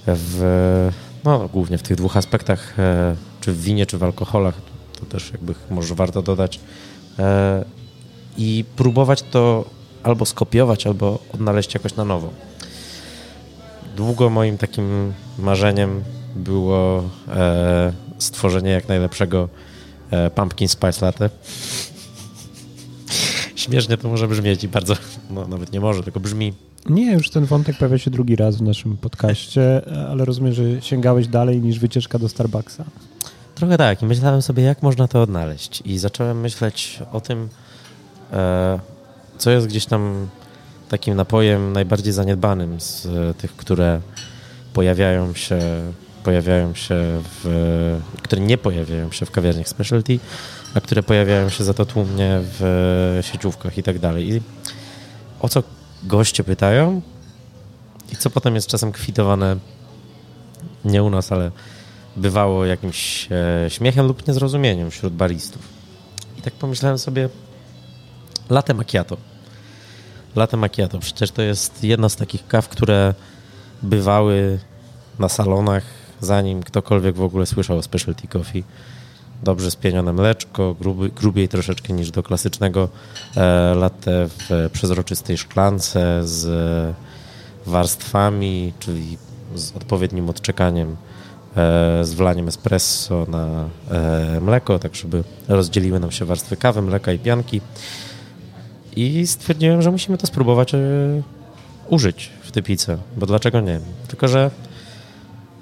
[0.06, 0.90] w,
[1.24, 4.54] no, głównie w tych dwóch aspektach, e, czy w winie, czy w alkoholach,
[5.00, 6.60] to też jakby może warto dodać.
[7.18, 7.64] E,
[8.38, 9.64] I próbować to
[10.02, 12.30] albo skopiować, albo odnaleźć jakoś na nowo.
[13.96, 16.04] Długo moim takim marzeniem
[16.36, 19.71] było e, stworzenie jak najlepszego e,
[20.34, 21.30] pumpkin spice latte.
[23.56, 24.96] Śmiesznie to może brzmieć i bardzo,
[25.30, 26.52] no nawet nie może, tylko brzmi.
[26.88, 31.28] Nie, już ten wątek pojawia się drugi raz w naszym podcaście, ale rozumiem, że sięgałeś
[31.28, 32.84] dalej niż wycieczka do Starbucksa.
[33.54, 37.48] Trochę tak i myślałem sobie, jak można to odnaleźć i zacząłem myśleć o tym,
[38.32, 38.78] e,
[39.38, 40.28] co jest gdzieś tam
[40.88, 44.00] takim napojem najbardziej zaniedbanym z tych, które
[44.72, 45.58] pojawiają się
[46.24, 50.18] pojawiają się w, które nie pojawiają się w kawiarniach specialty,
[50.74, 54.32] a które pojawiają się za to tłumnie w sieciówkach i tak dalej.
[54.32, 54.42] I
[55.40, 55.62] o co
[56.02, 57.02] goście pytają
[58.12, 59.56] i co potem jest czasem kwitowane
[60.84, 61.50] nie u nas, ale
[62.16, 65.62] bywało jakimś e, śmiechem lub niezrozumieniem wśród baristów.
[66.38, 67.28] I tak pomyślałem sobie,
[68.50, 69.16] latte macchiato.
[70.36, 73.14] Latte macchiato, przecież to jest jedna z takich kaw, które
[73.82, 74.58] bywały
[75.18, 78.64] na salonach zanim ktokolwiek w ogóle słyszał o specialty coffee.
[79.42, 82.88] Dobrze spienione mleczko, gruby, grubiej troszeczkę niż do klasycznego
[83.36, 86.46] e, latte w przezroczystej szklance z
[87.66, 89.18] warstwami, czyli
[89.54, 90.96] z odpowiednim odczekaniem,
[91.56, 97.12] e, z wlaniem espresso na e, mleko, tak żeby rozdzieliły nam się warstwy kawy, mleka
[97.12, 97.60] i pianki.
[98.96, 100.78] I stwierdziłem, że musimy to spróbować e,
[101.88, 103.80] użyć w typice, bo dlaczego nie?
[104.08, 104.50] Tylko, że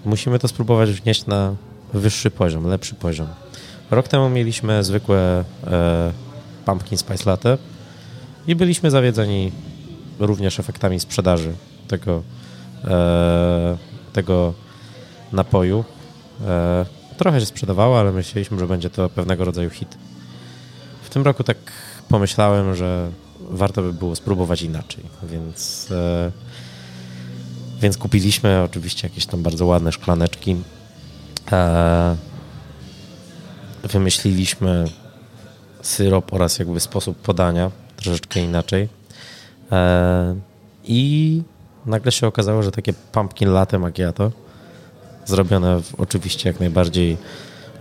[0.05, 1.55] musimy to spróbować wnieść na
[1.95, 3.27] wyższy poziom, lepszy poziom.
[3.91, 6.13] Rok temu mieliśmy zwykłe e,
[6.65, 7.59] pumpkin spice latte
[8.47, 9.53] i byliśmy zawiedzeni
[10.19, 11.53] również efektami sprzedaży
[11.89, 12.23] tego,
[12.85, 13.77] e,
[14.13, 14.55] tego
[15.33, 15.85] napoju.
[16.47, 16.87] E,
[17.17, 19.99] trochę się sprzedawało, ale myśleliśmy, że będzie to pewnego rodzaju hit.
[21.03, 21.57] W tym roku tak
[22.09, 23.11] pomyślałem, że
[23.41, 26.33] warto by było spróbować inaczej, więc e,
[27.81, 30.57] więc kupiliśmy oczywiście jakieś tam bardzo ładne szklaneczki.
[31.53, 32.17] E,
[33.83, 34.85] wymyśliliśmy
[35.83, 38.89] syrop oraz jakby sposób podania troszeczkę inaczej.
[39.73, 40.35] E,
[40.85, 41.43] I
[41.87, 44.33] nagle się okazało, że takie pumpkin latte macchiato
[45.27, 47.17] zrobione w oczywiście jak najbardziej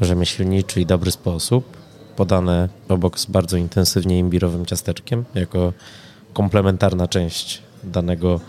[0.01, 1.77] rzemieślniczy i dobry sposób,
[2.15, 5.73] podane obok z bardzo intensywnie imbirowym ciasteczkiem jako
[6.33, 8.39] komplementarna część danego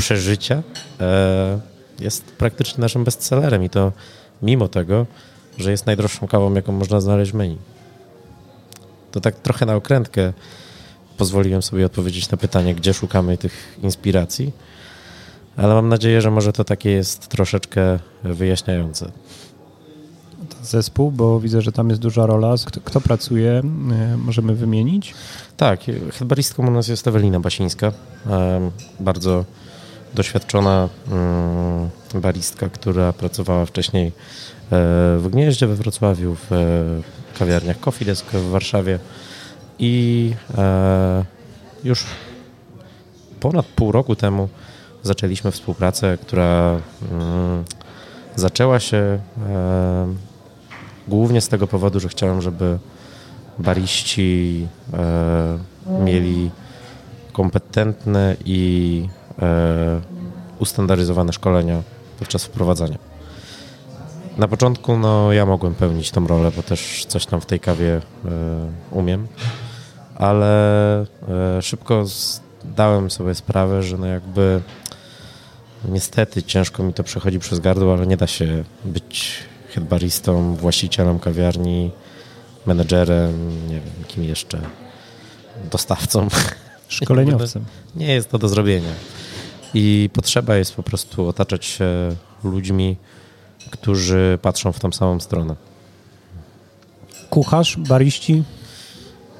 [0.00, 0.62] przeżycia
[1.00, 1.60] e,
[2.00, 3.92] jest praktycznie naszym bestsellerem i to
[4.42, 5.06] mimo tego,
[5.58, 7.58] że jest najdroższą kawą, jaką można znaleźć w menu.
[9.12, 10.32] To tak trochę na okrętkę
[11.16, 14.52] pozwoliłem sobie odpowiedzieć na pytanie, gdzie szukamy tych inspiracji,
[15.56, 19.10] ale mam nadzieję, że może to takie jest troszeczkę wyjaśniające.
[20.62, 22.54] Zespół, bo widzę, że tam jest duża rola.
[22.66, 25.14] Kto, kto pracuje, e, możemy wymienić?
[25.56, 25.80] Tak,
[26.12, 27.92] headbaristką u nas jest Ewelina Basińska,
[29.00, 29.44] bardzo
[30.14, 34.10] doświadczona mm, baristka, która pracowała wcześniej e,
[35.18, 38.98] w Gnieździe we Wrocławiu, w e, kawiarniach Coffee Desk w Warszawie
[39.78, 41.24] i e,
[41.84, 42.04] już
[43.40, 44.48] ponad pół roku temu
[45.02, 46.80] zaczęliśmy współpracę, która
[47.12, 47.64] mm,
[48.36, 49.20] zaczęła się
[51.08, 52.78] głównie z tego powodu, że chciałem, żeby
[53.58, 54.68] bariści
[56.00, 56.50] mieli
[57.32, 59.08] kompetentne i
[60.58, 61.82] ustandaryzowane szkolenia
[62.18, 62.98] podczas wprowadzania.
[64.38, 67.94] Na początku no, ja mogłem pełnić tą rolę, bo też coś tam w tej kawie
[67.96, 68.00] e,
[68.90, 69.28] umiem,
[70.14, 74.60] ale e, szybko zdałem sobie sprawę, że no jakby
[75.88, 79.32] niestety ciężko mi to przechodzi przez gardło, ale nie da się być
[79.68, 81.90] headbaristą, właścicielem kawiarni,
[82.66, 84.60] menedżerem, nie wiem, kim jeszcze,
[85.70, 86.28] dostawcą.
[86.88, 87.64] Szkoleniowcem.
[87.96, 88.92] Nie jest to do zrobienia.
[89.74, 91.86] I potrzeba jest po prostu otaczać się
[92.44, 92.96] ludźmi,
[93.70, 95.56] którzy patrzą w tą samą stronę.
[97.30, 98.42] Kucharz, bariści?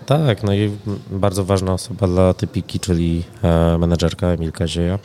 [0.06, 0.70] Tak, no i
[1.10, 4.98] bardzo ważna osoba dla Typiki, czyli e, menedżerka Emilka Zieja,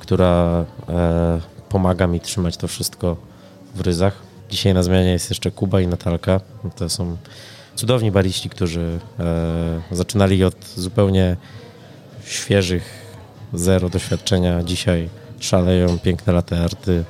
[0.00, 3.16] która e, pomaga mi trzymać to wszystko
[3.74, 4.22] w ryzach.
[4.50, 6.40] Dzisiaj na zmianie jest jeszcze Kuba i Natalka.
[6.76, 7.16] To są
[7.74, 11.36] cudowni bariści, którzy e, zaczynali od zupełnie
[12.24, 12.99] świeżych,
[13.54, 14.62] zero doświadczenia.
[14.62, 15.08] Dzisiaj
[15.40, 17.04] szaleją piękne latte arty,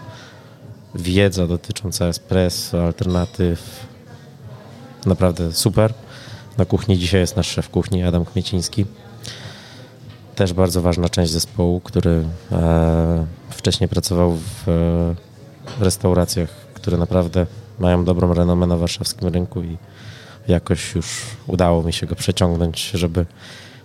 [0.94, 3.86] wiedza dotycząca espresso, alternatyw.
[5.06, 5.94] Naprawdę super.
[6.58, 8.86] Na kuchni dzisiaj jest nasz szef kuchni Adam Kmieciński.
[10.34, 15.14] Też bardzo ważna część zespołu, który e, wcześniej pracował w e,
[15.84, 17.46] restauracjach, które naprawdę
[17.78, 19.76] mają dobrą renomę na warszawskim rynku i
[20.48, 23.26] jakoś już udało mi się go przeciągnąć, żeby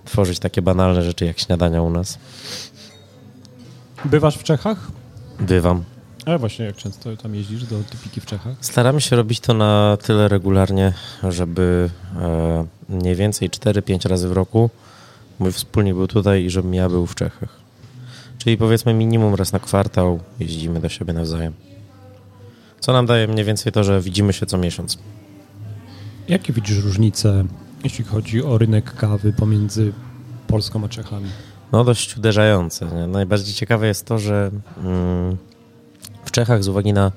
[0.05, 2.17] tworzyć takie banalne rzeczy jak śniadania u nas.
[4.05, 4.91] Bywasz w Czechach?
[5.39, 5.83] Bywam.
[6.25, 8.55] Ale właśnie, jak często tam jeździsz do typiki w Czechach?
[8.61, 10.93] Staramy się robić to na tyle regularnie,
[11.29, 11.89] żeby
[12.21, 14.69] e, mniej więcej 4-5 razy w roku
[15.39, 17.49] mój wspólnik był tutaj i żebym ja był w Czechach.
[18.37, 21.53] Czyli powiedzmy minimum raz na kwartał jeździmy do siebie nawzajem.
[22.79, 24.97] Co nam daje mniej więcej to, że widzimy się co miesiąc.
[26.27, 27.45] Jakie widzisz różnice,
[27.83, 29.93] jeśli chodzi o rynek kawy pomiędzy
[30.47, 31.29] Polską a Czechami?
[31.71, 32.85] No dość uderzające.
[32.85, 33.07] Nie?
[33.07, 35.37] Najbardziej ciekawe jest to, że mm,
[36.25, 37.11] w Czechach z uwagi na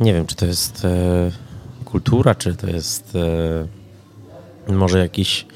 [0.00, 1.30] nie wiem, czy to jest e,
[1.84, 3.16] kultura, czy to jest
[4.68, 5.46] e, może jakieś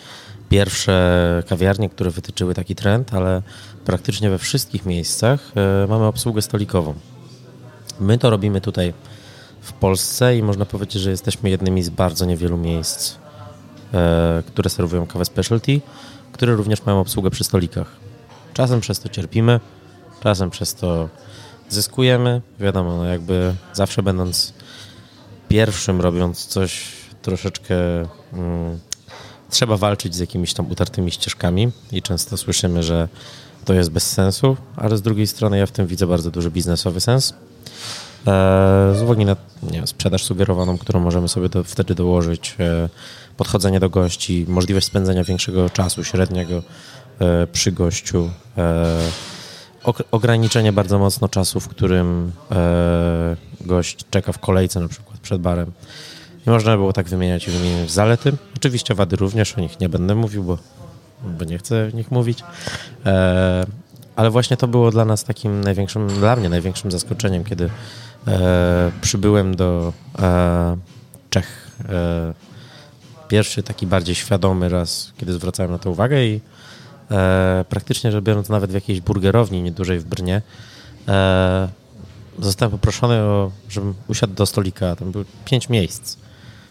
[0.48, 3.42] pierwsze kawiarnie, które wytyczyły taki trend, ale
[3.84, 6.94] praktycznie we wszystkich miejscach e, mamy obsługę stolikową.
[8.00, 8.94] My to robimy tutaj
[9.60, 13.14] w Polsce i można powiedzieć, że jesteśmy jednymi z bardzo niewielu miejsc,
[14.46, 15.80] które serwują kawę specialty,
[16.32, 17.96] które również mają obsługę przy stolikach.
[18.54, 19.60] Czasem przez to cierpimy,
[20.22, 21.08] czasem przez to
[21.68, 22.42] zyskujemy.
[22.60, 24.52] Wiadomo, no jakby zawsze będąc
[25.48, 26.84] pierwszym, robiąc coś
[27.22, 27.74] troszeczkę.
[28.32, 28.78] Mm,
[29.50, 33.08] trzeba walczyć z jakimiś tam utartymi ścieżkami i często słyszymy, że
[33.64, 37.00] to jest bez sensu, ale z drugiej strony ja w tym widzę bardzo duży biznesowy
[37.00, 37.34] sens.
[38.26, 42.88] E, z uwagi na nie sprzedaż sugerowaną, którą możemy sobie do, wtedy dołożyć, e,
[43.38, 46.62] podchodzenie do gości, możliwość spędzenia większego czasu średniego
[47.18, 48.30] e, przy gościu,
[50.10, 52.32] ograniczenie bardzo mocno czasu, w którym
[53.60, 55.72] gość czeka w kolejce na przykład przed barem.
[56.46, 58.32] Nie można było tak wymieniać i wymieniać zalety.
[58.56, 60.58] Oczywiście wady również, o nich nie będę mówił, bo,
[61.38, 62.44] bo nie chcę o nich mówić.
[64.16, 67.70] ale właśnie to było dla nas takim największym, dla mnie największym zaskoczeniem, kiedy
[68.26, 70.76] e, przybyłem do e,
[71.30, 71.70] Czech.
[73.28, 76.40] Pierwszy taki bardziej świadomy raz, kiedy zwracałem na to uwagę i
[77.10, 80.42] e, praktycznie rzecz biorąc nawet w jakiejś burgerowni niedużej w Brnie
[81.08, 81.68] e,
[82.38, 84.96] zostałem poproszony, o, żebym usiadł do stolika.
[84.96, 86.16] Tam było pięć miejsc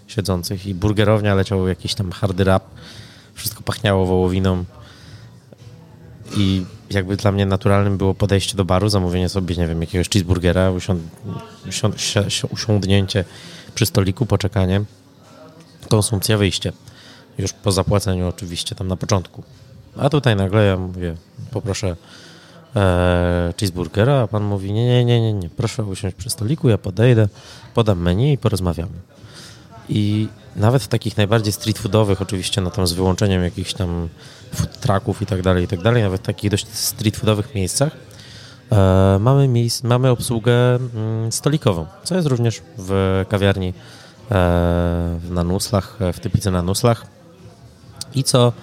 [0.07, 2.63] siedzących i burgerownia leciał jakiś tam hardy rap.
[3.33, 4.65] Wszystko pachniało wołowiną
[6.37, 10.71] i jakby dla mnie naturalnym było podejście do baru, zamówienie sobie, nie wiem, jakiegoś cheeseburgera,
[10.71, 11.01] usiąd,
[12.49, 13.25] usiądnięcie
[13.75, 14.81] przy stoliku, poczekanie,
[15.87, 16.73] konsumpcja, wyjście.
[17.37, 19.43] Już po zapłaceniu oczywiście, tam na początku.
[19.97, 21.15] A tutaj nagle ja mówię,
[21.51, 21.95] poproszę
[22.75, 26.77] e, cheeseburgera, a pan mówi, nie, nie, nie, nie, nie, proszę usiąść przy stoliku, ja
[26.77, 27.27] podejdę,
[27.73, 28.91] podam menu i porozmawiamy.
[29.89, 34.09] I nawet w takich najbardziej street foodowych, oczywiście, no tam z wyłączeniem jakichś tam
[34.53, 37.91] food trucków i tak dalej, i tak dalej, nawet w takich dość street foodowych miejscach
[38.71, 43.73] e, mamy, miejsc, mamy obsługę mm, stolikową, co jest również w kawiarni
[45.29, 47.07] na Nuslach, w typice na Nuslach
[48.15, 48.53] i co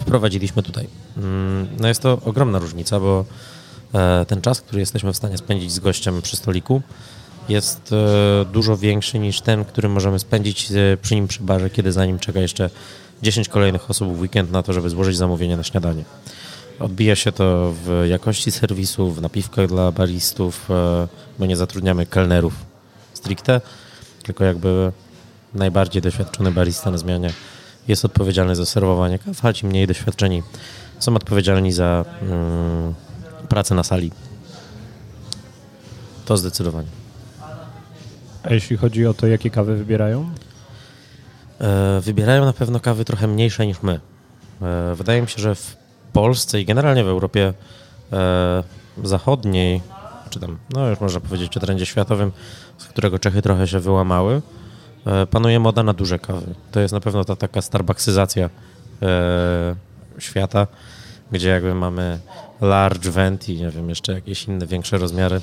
[0.00, 0.88] wprowadziliśmy tutaj.
[1.16, 3.24] Mm, no jest to ogromna różnica, bo
[3.94, 6.82] e, ten czas, który jesteśmy w stanie spędzić z gościem przy stoliku,
[7.48, 11.92] jest e, dużo większy niż ten, który możemy spędzić e, przy nim przy barze, kiedy
[11.92, 12.70] za nim czeka jeszcze
[13.22, 16.04] 10 kolejnych osób w weekend na to, żeby złożyć zamówienie na śniadanie.
[16.80, 21.08] Odbija się to w jakości serwisu, w napiwkach dla baristów, e,
[21.38, 22.54] bo nie zatrudniamy kelnerów
[23.14, 23.60] stricte,
[24.22, 24.92] tylko jakby
[25.54, 27.30] najbardziej doświadczony barista na zmianie
[27.88, 30.42] jest odpowiedzialny za serwowanie kaw, a ci mniej doświadczeni
[30.98, 32.94] są odpowiedzialni za mm,
[33.48, 34.10] pracę na sali.
[36.24, 36.88] To zdecydowanie.
[38.42, 40.30] A jeśli chodzi o to, jakie kawy wybierają?
[41.60, 44.00] E, wybierają na pewno kawy trochę mniejsze niż my.
[44.62, 45.76] E, wydaje mi się, że w
[46.12, 47.52] Polsce i generalnie w Europie
[48.12, 48.62] e,
[49.04, 49.80] zachodniej,
[50.30, 52.32] czy tam, no już można powiedzieć o trendzie światowym,
[52.78, 54.42] z którego Czechy trochę się wyłamały,
[55.30, 56.54] panuje moda na duże kawy.
[56.72, 58.50] To jest na pewno ta taka starbucksyzacja
[60.18, 60.66] świata,
[61.32, 62.18] gdzie jakby mamy
[62.60, 65.40] large venti, nie wiem, jeszcze jakieś inne większe rozmiary.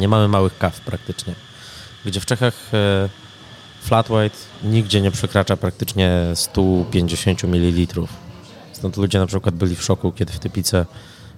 [0.00, 1.34] Nie mamy małych kaw praktycznie.
[2.04, 2.54] Gdzie w Czechach
[3.80, 8.06] flat white nigdzie nie przekracza praktycznie 150 ml.
[8.72, 10.86] Stąd ludzie na przykład byli w szoku, kiedy w Typice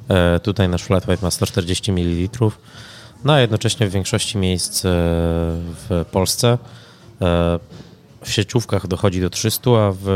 [0.09, 2.51] e, tutaj nasz flat white ma 140 ml.
[3.25, 4.89] No a jednocześnie w większości miejsc e,
[5.89, 6.82] w Polsce e,
[8.25, 10.07] w sieciówkach dochodzi do 300, a w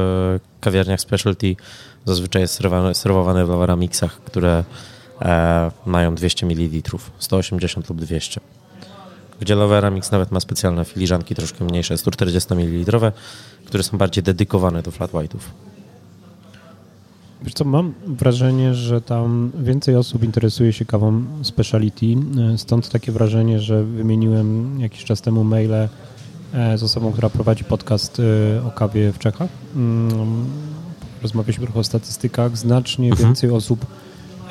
[0.60, 1.56] kawiarniach specialty
[2.04, 4.64] zazwyczaj jest serwowane, serwowane w Avaramixach, które
[5.86, 8.40] mają 200 ml, 180 lub 200
[9.40, 13.12] gdzie Lovera Mix nawet ma specjalne filiżanki troszkę mniejsze, 140 ml,
[13.64, 15.40] które są bardziej dedykowane do flat white'ów.
[17.42, 22.06] Wiesz co, mam wrażenie, że tam więcej osób interesuje się kawą speciality,
[22.56, 25.88] stąd takie wrażenie, że wymieniłem jakiś czas temu maile
[26.52, 29.48] z osobą, która prowadzi podcast e, o kawie w Czechach.
[29.76, 30.46] Mm,
[31.22, 32.56] rozmawialiśmy trochę o statystykach.
[32.56, 33.28] Znacznie mhm.
[33.28, 33.86] więcej osób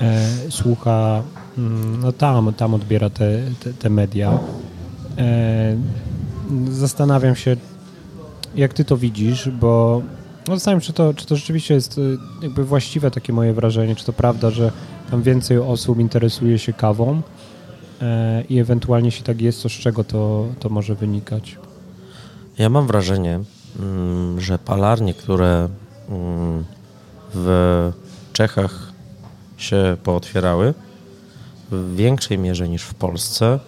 [0.01, 1.23] e, słucha,
[1.57, 4.39] mm, no tam, tam odbiera te, te, te media.
[5.17, 5.77] E,
[6.71, 7.57] zastanawiam się,
[8.55, 10.01] jak ty to widzisz, bo
[10.47, 12.01] no zastanawiam się, czy to, czy to rzeczywiście jest e,
[12.43, 14.71] jakby właściwe takie moje wrażenie, czy to prawda, że
[15.11, 17.21] tam więcej osób interesuje się kawą
[18.01, 21.57] e, i ewentualnie jeśli tak jest, to z czego to, to może wynikać?
[22.57, 23.39] Ja mam wrażenie,
[23.79, 25.69] mm, że palarnie, które
[26.09, 26.63] mm,
[27.33, 27.91] w
[28.33, 28.91] Czechach
[29.57, 30.73] się pootwierały,
[31.71, 33.59] w większej mierze niż w Polsce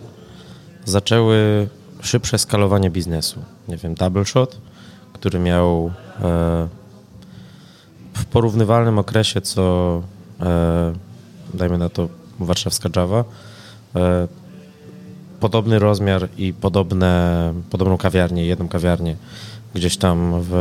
[0.86, 1.68] zaczęły
[2.02, 3.40] szybsze skalowanie biznesu.
[3.68, 4.58] Nie wiem, Double Shot,
[5.14, 6.68] który miał e,
[8.14, 10.02] w porównywalnym okresie, co
[10.42, 10.94] e,
[11.54, 12.10] dajmy na to
[12.40, 13.24] warszawska Java,
[13.96, 14.28] e,
[15.40, 19.16] podobny rozmiar i podobne, podobną kawiarnię, jedną kawiarnię
[19.76, 20.54] gdzieś tam w,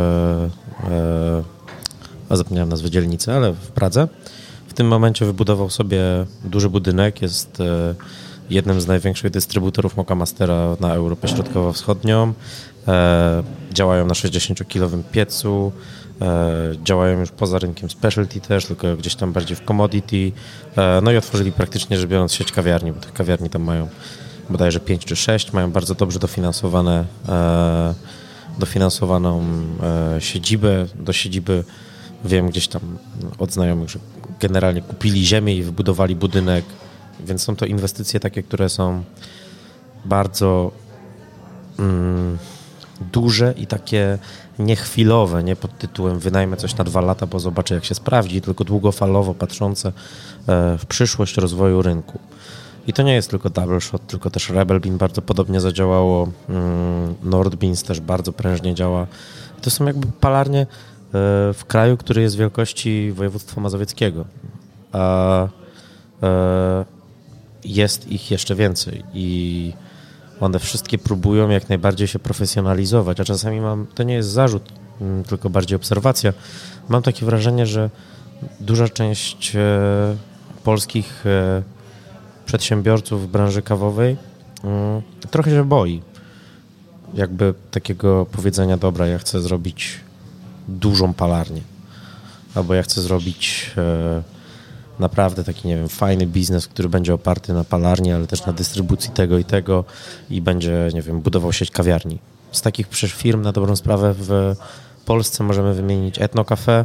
[2.31, 4.09] e, zapomniałem nazwę dzielnicy, ale w Pradze.
[4.69, 6.01] W tym momencie wybudował sobie
[6.45, 7.95] duży budynek, jest e,
[8.51, 12.33] jednym z największych dystrybutorów Moka Mastera na Europę Środkowo-Wschodnią.
[12.89, 15.73] E, działają na 60-kilowym piecu,
[16.21, 20.33] e, działają już poza rynkiem specialty też, tylko gdzieś tam bardziej w commodity.
[20.77, 23.89] E, no i otworzyli praktycznie rzecz biorąc sieć kawiarni, bo tych kawiarni tam mają
[24.51, 27.95] bodajże 5 czy 6, mają bardzo dobrze dofinansowane, e,
[28.59, 29.45] dofinansowaną
[29.83, 30.87] e, siedzibę.
[30.95, 31.65] Do siedziby
[32.25, 32.99] wiem gdzieś tam
[33.39, 33.99] od znajomych, że
[34.41, 36.65] generalnie kupili ziemię i wybudowali budynek
[37.21, 39.05] więc są to inwestycje takie, które są
[40.05, 40.71] bardzo
[41.79, 42.39] mm,
[43.13, 44.19] duże i takie
[44.59, 48.65] niechwilowe, nie pod tytułem wynajmę coś na dwa lata, bo zobaczę jak się sprawdzi, tylko
[48.65, 49.93] długofalowo patrzące e,
[50.79, 52.19] w przyszłość rozwoju rynku.
[52.87, 57.15] I to nie jest tylko Double Shot, tylko też Rebel Bean bardzo podobnie zadziałało, mm,
[57.23, 59.07] Nordbeans też bardzo prężnie działa.
[59.61, 60.67] To są jakby palarnie e,
[61.53, 64.25] w kraju, który jest wielkości województwa mazowieckiego.
[64.93, 65.49] A
[66.23, 66.85] e,
[67.65, 69.73] jest ich jeszcze więcej i
[70.41, 75.25] one wszystkie próbują jak najbardziej się profesjonalizować, a czasami mam, to nie jest zarzut, mm,
[75.25, 76.33] tylko bardziej obserwacja.
[76.89, 77.91] Mam takie wrażenie, że
[78.61, 80.17] duża część e,
[80.65, 81.25] polskich
[82.47, 84.17] przedsiębiorców branży kawowej
[84.65, 86.03] mm, trochę się boi
[87.15, 90.01] jakby takiego powiedzenia, dobra, ja chcę zrobić
[90.69, 91.61] dużą palarnię,
[92.55, 94.23] albo ja chcę zrobić e,
[94.99, 99.11] naprawdę taki, nie wiem, fajny biznes, który będzie oparty na palarni, ale też na dystrybucji
[99.11, 99.85] tego i tego
[100.31, 102.19] i będzie, nie wiem, budował sieć kawiarni.
[102.53, 104.55] Z takich firm na dobrą sprawę w
[105.05, 106.85] Polsce możemy wymienić Etno Cafe,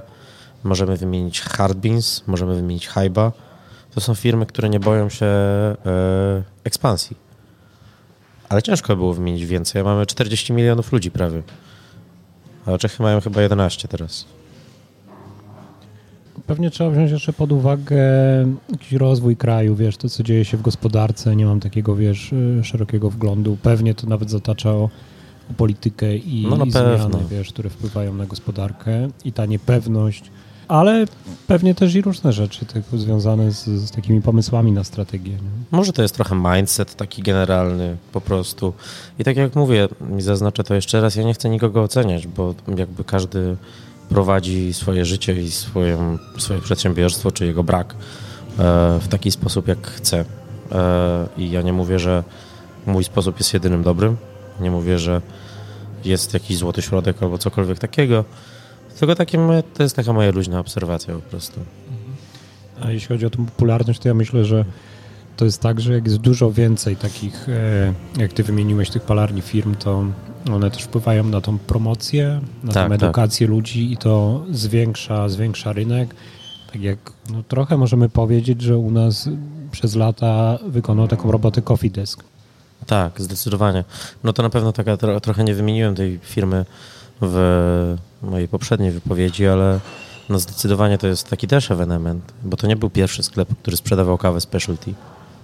[0.63, 3.31] możemy wymienić Hard Beans, możemy wymienić Hyba.
[3.95, 5.75] To są firmy, które nie boją się e,
[6.63, 7.17] ekspansji.
[8.49, 9.83] Ale ciężko było wymienić więcej.
[9.83, 11.43] Mamy 40 milionów ludzi prawie.
[12.65, 14.25] A Czechy mają chyba 11 teraz.
[16.47, 17.97] Pewnie trzeba wziąć jeszcze pod uwagę
[18.69, 22.33] jakiś rozwój kraju, wiesz, to co dzieje się w gospodarce, nie mam takiego, wiesz,
[22.63, 23.57] szerokiego wglądu.
[23.61, 24.89] Pewnie to nawet zatacza o,
[25.51, 30.31] o politykę i, no i zmiany, wiesz, które wpływają na gospodarkę i ta niepewność,
[30.71, 31.05] ale
[31.47, 35.31] pewnie też i różne rzeczy tylko związane z, z takimi pomysłami na strategię.
[35.31, 35.49] Nie?
[35.71, 38.73] Może to jest trochę mindset taki generalny po prostu.
[39.19, 43.03] I tak jak mówię, zaznaczę to jeszcze raz, ja nie chcę nikogo oceniać, bo jakby
[43.03, 43.57] każdy
[44.09, 47.95] prowadzi swoje życie i swoje, swoje przedsiębiorstwo, czy jego brak e,
[49.01, 50.25] w taki sposób, jak chce.
[50.71, 52.23] E, I ja nie mówię, że
[52.85, 54.17] mój sposób jest jedynym dobrym.
[54.59, 55.21] Nie mówię, że
[56.05, 58.25] jest jakiś złoty środek albo cokolwiek takiego,
[58.99, 59.37] tylko takie,
[59.73, 61.59] to jest taka moja luźna obserwacja po prostu.
[62.81, 64.65] A jeśli chodzi o tę popularność, to ja myślę, że
[65.37, 69.41] to jest tak, że jak jest dużo więcej takich, e, jak ty wymieniłeś tych palarni
[69.41, 70.05] firm, to
[70.53, 73.03] one też wpływają na tą promocję, na tak, tą tak.
[73.03, 73.51] edukację tak.
[73.51, 76.15] ludzi i to zwiększa, zwiększa rynek.
[76.73, 76.97] Tak jak
[77.29, 79.29] no, trochę możemy powiedzieć, że u nas
[79.71, 82.23] przez lata wykonał taką robotę Coffee Desk.
[82.85, 83.83] Tak, zdecydowanie.
[84.23, 86.65] No to na pewno taka, trochę nie wymieniłem tej firmy
[87.21, 89.79] w mojej poprzedniej wypowiedzi, ale
[90.29, 94.17] no zdecydowanie to jest taki też ewenement, bo to nie był pierwszy sklep, który sprzedawał
[94.17, 94.93] kawę specialty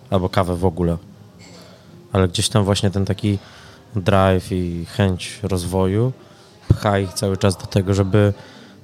[0.10, 0.98] albo kawę w ogóle,
[2.12, 3.38] ale gdzieś tam właśnie ten taki
[3.96, 6.14] drive i chęć rozwoju
[6.68, 8.34] pcha ich cały czas do tego, żeby,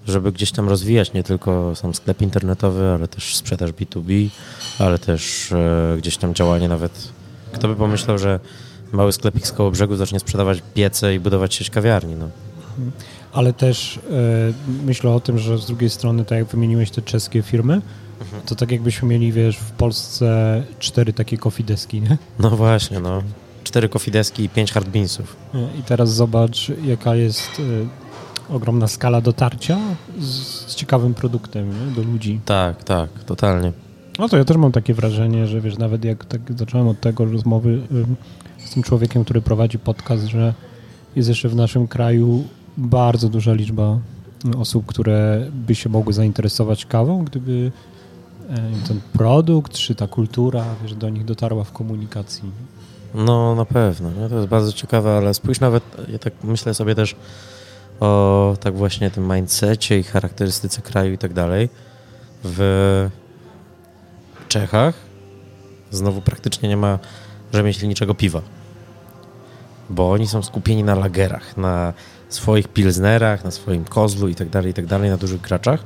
[0.07, 4.29] żeby gdzieś tam rozwijać nie tylko sam sklep internetowy, ale też sprzedaż B2B,
[4.79, 7.09] ale też e, gdzieś tam działanie nawet.
[7.51, 8.39] Kto by pomyślał, że
[8.91, 12.15] mały sklepik z koło brzegu zacznie sprzedawać piece i budować sieć kawiarni.
[12.15, 12.29] No.
[13.33, 14.01] Ale też e,
[14.85, 17.81] myślę o tym, że z drugiej strony, tak jak wymieniłeś te czeskie firmy,
[18.21, 18.43] mhm.
[18.45, 22.17] to tak jakbyśmy mieli, wiesz, w Polsce cztery takie kofideski, nie?
[22.39, 23.23] No właśnie, no.
[23.63, 25.35] Cztery kofideski i pięć hardbeansów.
[25.79, 27.61] I teraz zobacz, jaka jest
[28.49, 29.77] e, ogromna skala dotarcia
[30.19, 30.27] z,
[30.71, 31.95] z ciekawym produktem nie?
[31.95, 32.39] do ludzi.
[32.45, 33.71] Tak, tak, totalnie.
[34.19, 37.25] No to ja też mam takie wrażenie, że wiesz, nawet jak tak zacząłem od tego
[37.25, 40.53] rozmowy y, z tym człowiekiem, który prowadzi podcast, że
[41.15, 42.43] jest jeszcze w naszym kraju
[42.77, 43.99] bardzo duża liczba
[44.57, 47.71] osób, które by się mogły zainteresować kawą, gdyby
[48.49, 48.55] e,
[48.87, 52.51] ten produkt czy ta kultura wiesz, do nich dotarła w komunikacji.
[53.15, 57.15] No na pewno, to jest bardzo ciekawe, ale spójrz nawet, ja tak myślę sobie też
[57.99, 61.69] o tak właśnie tym mindsetie i charakterystyce kraju i tak dalej.
[62.43, 63.09] W
[64.47, 64.95] Czechach
[65.91, 66.99] znowu praktycznie nie ma
[67.53, 68.41] rzemieślniczego piwa
[69.89, 71.93] bo oni są skupieni na lagerach, na
[72.35, 75.83] swoich pilznerach, na swoim kozlu i tak dalej, i tak dalej, na dużych graczach.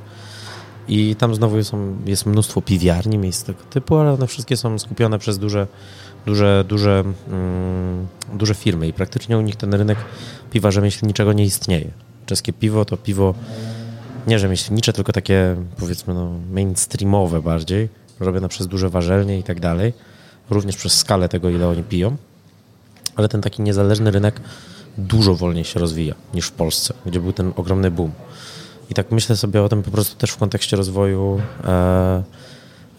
[0.87, 5.19] I tam znowu są, jest mnóstwo piwiarni, miejsc tego typu, ale one wszystkie są skupione
[5.19, 5.67] przez duże,
[6.25, 9.97] duże, duże, mm, duże firmy i praktycznie u nich ten rynek
[10.51, 11.91] piwa rzemieślniczego nie istnieje.
[12.25, 13.33] Czeskie piwo to piwo
[14.27, 17.89] nie rzemieślnicze, tylko takie powiedzmy no, mainstreamowe bardziej,
[18.19, 19.93] robione przez duże warzelnie i tak dalej,
[20.49, 22.17] również przez skalę tego, ile oni piją
[23.17, 24.41] ale ten taki niezależny rynek
[24.97, 28.11] dużo wolniej się rozwija niż w Polsce, gdzie był ten ogromny boom.
[28.89, 32.23] I tak myślę sobie o tym po prostu też w kontekście rozwoju e,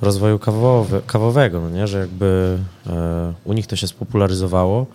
[0.03, 1.87] rozwoju kawowy, kawowego, no nie?
[1.87, 4.87] że jakby e, u nich to się spopularyzowało.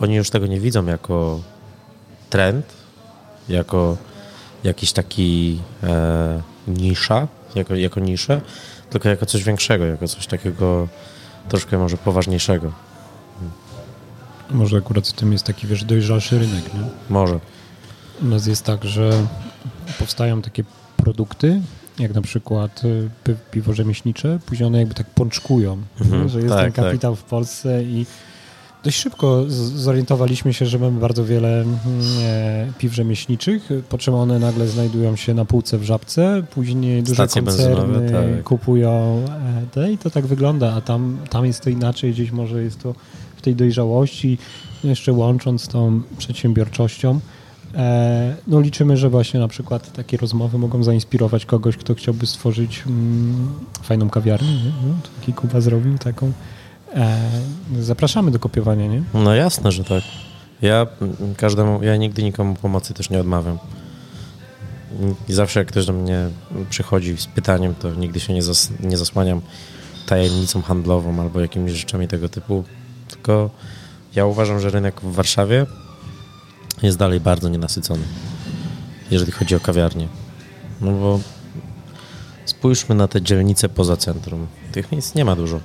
[0.00, 1.40] Oni już tego nie widzą jako
[2.30, 2.66] trend,
[3.48, 3.96] jako
[4.64, 8.40] jakiś taki e, nisza, jako, jako niszę,
[8.90, 10.88] tylko jako coś większego, jako coś takiego
[11.48, 12.72] troszkę może poważniejszego.
[14.50, 16.80] Może akurat w tym jest taki, wiesz, dojrzalszy rynek, nie?
[17.10, 17.40] Może.
[18.22, 19.26] U nas jest tak, że
[19.98, 20.64] powstają takie
[20.96, 21.60] produkty,
[21.98, 26.74] jak na przykład y, piwo rzemieślnicze, później one jakby tak pączkują, mhm, że jest tak,
[26.74, 27.24] ten kapitał tak.
[27.24, 28.06] w Polsce i
[28.84, 29.44] dość szybko
[29.76, 31.78] zorientowaliśmy się, że mamy bardzo wiele mm,
[32.22, 37.14] e, piw rzemieślniczych, po czym one nagle znajdują się na półce w Żabce, później duże
[37.14, 38.44] Stacje koncerny tak.
[38.44, 42.62] kupują e, te i to tak wygląda, a tam, tam jest to inaczej, gdzieś może
[42.62, 42.94] jest to
[43.40, 44.38] w tej dojrzałości,
[44.84, 47.20] jeszcze łącząc tą przedsiębiorczością.
[47.74, 52.82] E, no liczymy, że właśnie na przykład takie rozmowy mogą zainspirować kogoś, kto chciałby stworzyć
[52.86, 53.48] mm,
[53.82, 54.72] fajną kawiarnię.
[54.86, 56.32] No, taki Kuba zrobił taką.
[56.94, 57.18] E,
[57.80, 59.02] zapraszamy do kopiowania, nie?
[59.14, 60.02] No jasne, że tak.
[60.62, 60.86] Ja
[61.36, 63.58] każdemu, ja nigdy nikomu pomocy też nie odmawiam.
[65.28, 66.28] I zawsze jak ktoś do mnie
[66.70, 69.40] przychodzi z pytaniem, to nigdy się nie, zas, nie zasłaniam
[70.06, 72.64] tajemnicą handlową albo jakimiś rzeczami tego typu
[73.10, 73.50] tylko
[74.14, 75.66] ja uważam, że rynek w Warszawie
[76.82, 78.02] jest dalej bardzo nienasycony,
[79.10, 80.08] jeżeli chodzi o kawiarnie.
[80.80, 81.20] No bo
[82.44, 84.46] spójrzmy na te dzielnice poza centrum.
[84.72, 85.60] Tych miejsc nie ma dużo.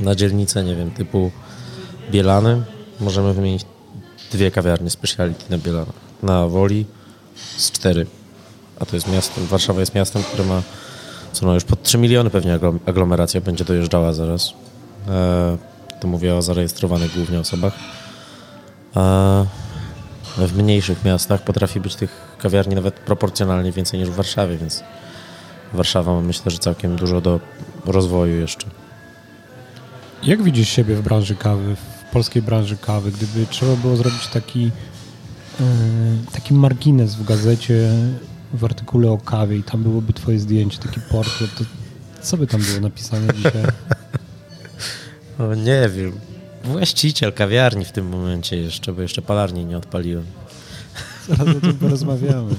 [0.00, 1.30] Na dzielnicę, nie wiem, typu
[2.10, 2.62] Bielany
[3.00, 3.64] możemy wymienić
[4.32, 5.94] dwie kawiarnie speciality na Bielanach.
[6.22, 6.86] Na Woli
[7.56, 8.06] z cztery.
[8.80, 10.62] A to jest miasto, Warszawa jest miastem, które ma
[11.32, 14.52] co no już pod 3 miliony pewnie aglomeracja będzie dojeżdżała zaraz.
[15.08, 15.58] E,
[16.00, 17.72] to mówię o zarejestrowanych głównie osobach.
[18.94, 19.44] A
[20.36, 24.84] w mniejszych miastach potrafi być tych kawiarni nawet proporcjonalnie więcej niż w Warszawie, więc
[25.72, 27.40] Warszawa myślę, że całkiem dużo do
[27.86, 28.66] rozwoju jeszcze.
[30.22, 33.12] Jak widzisz siebie w branży kawy, w polskiej branży kawy?
[33.12, 34.70] Gdyby trzeba było zrobić taki, yy,
[36.32, 37.90] taki margines w gazecie,
[38.52, 41.64] w artykule o kawie i tam byłoby twoje zdjęcie, taki portret, to
[42.22, 43.62] co by tam było napisane dzisiaj?
[45.38, 46.12] No, nie wiem.
[46.64, 50.24] Właściciel kawiarni w tym momencie jeszcze, bo jeszcze palarni nie odpaliłem.
[51.28, 52.54] Zaraz o tym porozmawiamy.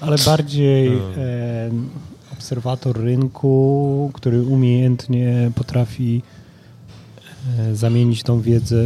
[0.00, 1.22] Ale bardziej no.
[1.22, 1.70] e,
[2.32, 6.22] obserwator rynku, który umiejętnie potrafi
[7.58, 8.84] e, zamienić tą wiedzę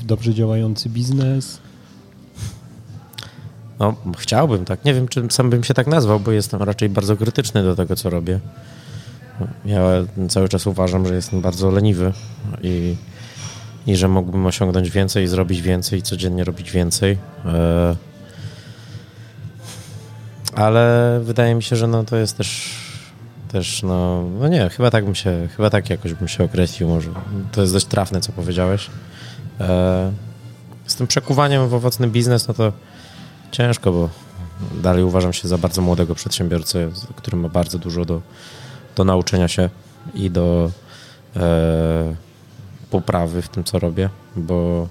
[0.00, 1.60] w dobrze działający biznes.
[3.78, 4.84] No, chciałbym tak.
[4.84, 7.96] Nie wiem, czy sam bym się tak nazwał, bo jestem raczej bardzo krytyczny do tego,
[7.96, 8.40] co robię.
[9.64, 9.80] Ja
[10.28, 12.12] cały czas uważam, że jestem bardzo leniwy
[12.62, 12.96] i,
[13.86, 17.18] i że mógłbym osiągnąć więcej, zrobić więcej, codziennie robić więcej.
[17.44, 17.96] E,
[20.54, 22.82] ale wydaje mi się, że no to jest też
[23.52, 27.10] też no, no nie, chyba tak bym się, chyba tak jakoś bym się określił może.
[27.52, 28.90] To jest dość trafne, co powiedziałeś.
[29.60, 30.12] E,
[30.86, 32.72] z tym przekuwaniem w owocny biznes, no to
[33.50, 34.08] ciężko, bo
[34.82, 38.22] dalej uważam się za bardzo młodego przedsiębiorcę, który ma bardzo dużo do,
[38.96, 39.70] do nauczenia się
[40.14, 40.70] i do
[41.36, 42.14] e,
[42.90, 44.88] poprawy w tym, co robię, bo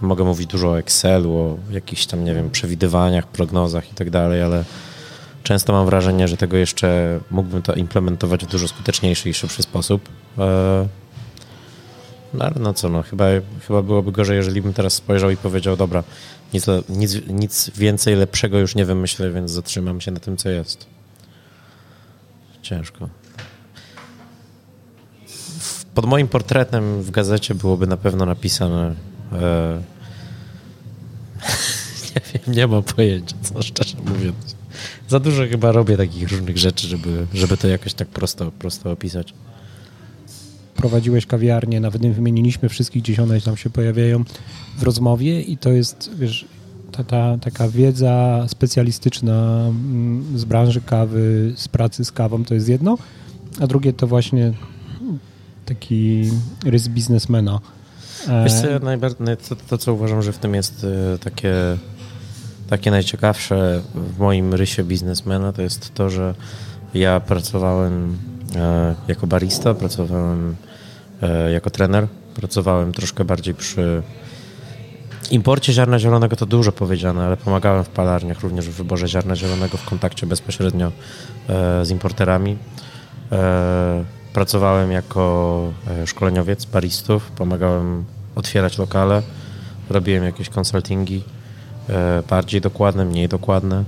[0.00, 4.42] mogę mówić dużo o Excelu, o jakichś tam, nie wiem, przewidywaniach, prognozach i tak dalej,
[4.42, 4.64] ale
[5.42, 10.08] często mam wrażenie, że tego jeszcze mógłbym to implementować w dużo skuteczniejszy i szybszy sposób.
[10.38, 10.88] E,
[12.34, 13.24] no ale no co, no chyba,
[13.66, 16.04] chyba byłoby gorzej, jeżeli bym teraz spojrzał i powiedział, dobra,
[16.54, 20.86] nic, nic, nic więcej lepszego już nie wymyślę, więc zatrzymam się na tym, co jest.
[22.62, 23.08] Ciężko.
[25.96, 28.94] Pod moim portretem w gazecie byłoby na pewno napisane
[29.32, 29.82] e,
[32.14, 34.56] nie wiem, nie mam pojęcia, co szczerze mówiąc.
[35.08, 39.34] Za dużo chyba robię takich różnych rzeczy, żeby, żeby to jakoś tak prosto, prosto opisać
[40.76, 44.24] prowadziłeś kawiarnię, nawet nie wymieniliśmy wszystkich, gdzieś one tam się pojawiają
[44.78, 46.44] w rozmowie i to jest, wiesz,
[46.92, 52.68] ta, ta taka wiedza specjalistyczna mm, z branży kawy, z pracy z kawą to jest
[52.68, 52.98] jedno,
[53.60, 54.52] a drugie to właśnie
[55.66, 56.30] taki
[56.64, 57.60] rys biznesmena.
[58.44, 58.66] Wiesz co,
[59.48, 61.54] to, to, co uważam, że w tym jest e, takie,
[62.70, 66.34] takie najciekawsze w moim rysie biznesmena, to jest to, że
[66.94, 68.18] ja pracowałem
[68.56, 70.56] e, jako barista, pracowałem
[71.22, 72.06] E, jako trener.
[72.34, 74.02] Pracowałem troszkę bardziej przy
[75.30, 79.76] imporcie ziarna zielonego, to dużo powiedziane, ale pomagałem w palarniach również w wyborze ziarna zielonego
[79.76, 80.92] w kontakcie bezpośrednio
[81.48, 82.56] e, z importerami.
[84.36, 85.72] E, pracowałem jako
[86.06, 89.22] szkoleniowiec baristów, pomagałem otwierać lokale,
[89.90, 91.24] robiłem jakieś konsultingi
[92.30, 93.84] bardziej dokładne, mniej dokładne.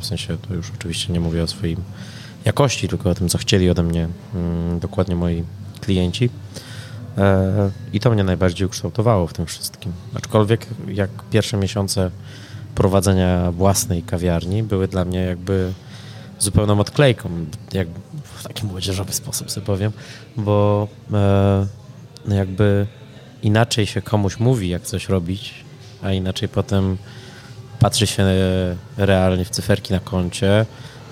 [0.00, 1.76] W sensie to już oczywiście nie mówię o swojej
[2.44, 5.44] jakości, tylko o tym, co chcieli ode mnie mm, dokładnie moi
[5.80, 6.30] klienci.
[7.18, 9.92] E, I to mnie najbardziej ukształtowało w tym wszystkim.
[10.14, 12.10] Aczkolwiek jak pierwsze miesiące
[12.74, 15.72] prowadzenia własnej kawiarni były dla mnie jakby
[16.38, 17.28] zupełną odklejką,
[18.42, 19.92] w taki młodzieżowy sposób sobie powiem,
[20.36, 21.66] bo e,
[22.26, 22.86] no jakby
[23.42, 25.54] inaczej się komuś mówi, jak coś robić,
[26.02, 26.96] a inaczej potem
[27.78, 28.24] patrzy się
[28.96, 30.66] realnie w cyferki na koncie,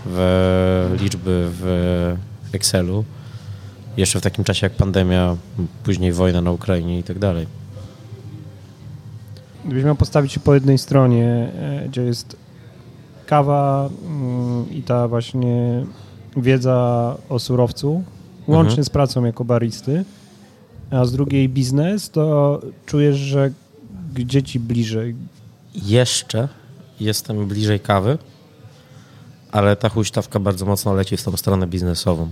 [0.06, 2.16] w liczby w
[2.52, 3.04] Excelu
[3.96, 5.36] jeszcze w takim czasie jak pandemia,
[5.84, 7.46] później wojna na Ukrainie i tak dalej.
[9.64, 12.36] Gdybyś miał postawić się po jednej stronie, e, gdzie jest
[13.26, 15.84] kawa mm, i ta właśnie
[16.36, 18.02] wiedza o surowcu,
[18.46, 18.84] łącznie mhm.
[18.84, 20.04] z pracą jako baristy,
[20.90, 23.50] a z drugiej biznes, to czujesz, że
[24.14, 25.14] gdzie ci bliżej?
[25.74, 26.48] Jeszcze
[27.00, 28.18] jestem bliżej kawy,
[29.52, 32.30] ale ta huśtawka bardzo mocno leci w tą stronę biznesową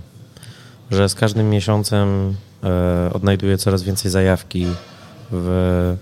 [0.91, 4.67] że z każdym miesiącem e, odnajduję coraz więcej zajawki
[5.31, 5.95] w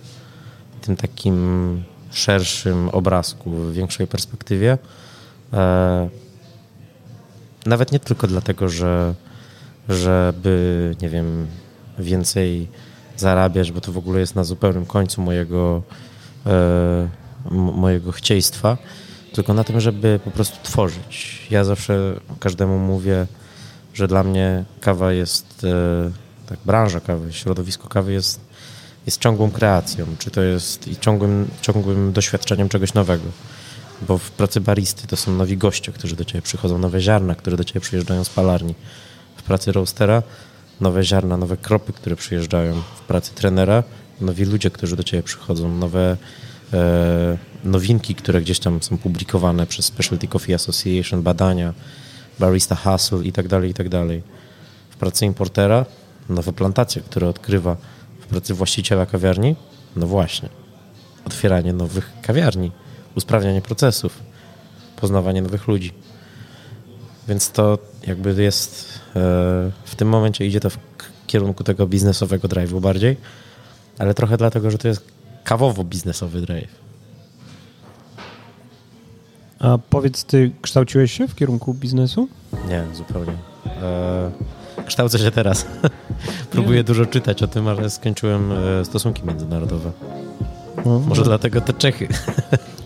[0.82, 4.78] tym takim szerszym obrazku, w większej perspektywie.
[5.54, 6.10] E,
[7.68, 9.14] nawet nie tylko dlatego, że
[9.90, 11.48] żeby, nie wiem,
[12.00, 12.68] więcej
[13.18, 15.82] zarabiać, bo to w ogóle jest na zupełnym końcu mojego,
[16.46, 17.10] e,
[17.52, 18.78] mojego chcieństwa,
[19.34, 21.48] tylko na tym, żeby po prostu tworzyć.
[21.52, 23.28] Ja zawsze każdemu mówię,
[23.94, 26.12] że dla mnie kawa jest, e,
[26.50, 28.40] tak, branża kawy, środowisko kawy jest,
[29.06, 33.26] jest ciągłą kreacją, czy to jest i ciągłym, ciągłym doświadczeniem czegoś nowego.
[34.02, 37.58] Bo w pracy baristy to są nowi goście, którzy do ciebie przychodzą, nowe ziarna, które
[37.58, 38.76] do ciebie przyjeżdżają z palarni.
[39.38, 40.24] W pracy roastera
[40.82, 42.82] nowe ziarna, nowe kropy, które przyjeżdżają.
[42.96, 43.84] W pracy trenera
[44.22, 46.18] nowi ludzie, którzy do ciebie przychodzą, nowe
[46.74, 51.74] e, nowinki, które gdzieś tam są publikowane przez Specialty Coffee Association, badania,
[52.40, 54.24] barista hustle i tak dalej, i tak dalej.
[54.90, 55.86] W pracy importera
[56.30, 57.78] nowe plantacje, które odkrywa
[58.20, 59.56] w pracy właściciela kawiarni,
[59.96, 60.50] no właśnie,
[61.26, 62.72] otwieranie nowych kawiarni,
[63.18, 64.20] usprawnianie procesów,
[64.96, 65.94] poznawanie nowych ludzi.
[67.28, 69.20] Więc to jakby jest, e,
[69.86, 70.78] w tym momencie idzie to w
[71.28, 73.18] kierunku tego biznesowego drive'u bardziej,
[74.00, 75.06] ale trochę dlatego, że to jest
[75.44, 76.88] kawowo-biznesowy drive.
[79.60, 82.28] A powiedz, ty kształciłeś się w kierunku biznesu?
[82.70, 83.34] Nie, zupełnie.
[83.82, 84.32] E,
[84.86, 85.66] kształcę się teraz.
[86.52, 89.92] Próbuję dużo czytać o tym, ale skończyłem e, stosunki międzynarodowe.
[90.86, 91.28] No, Może no.
[91.28, 92.08] dlatego te Czechy.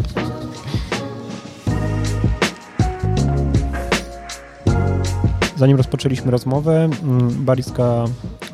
[5.62, 8.06] Zanim rozpoczęliśmy rozmowę, mm, bariska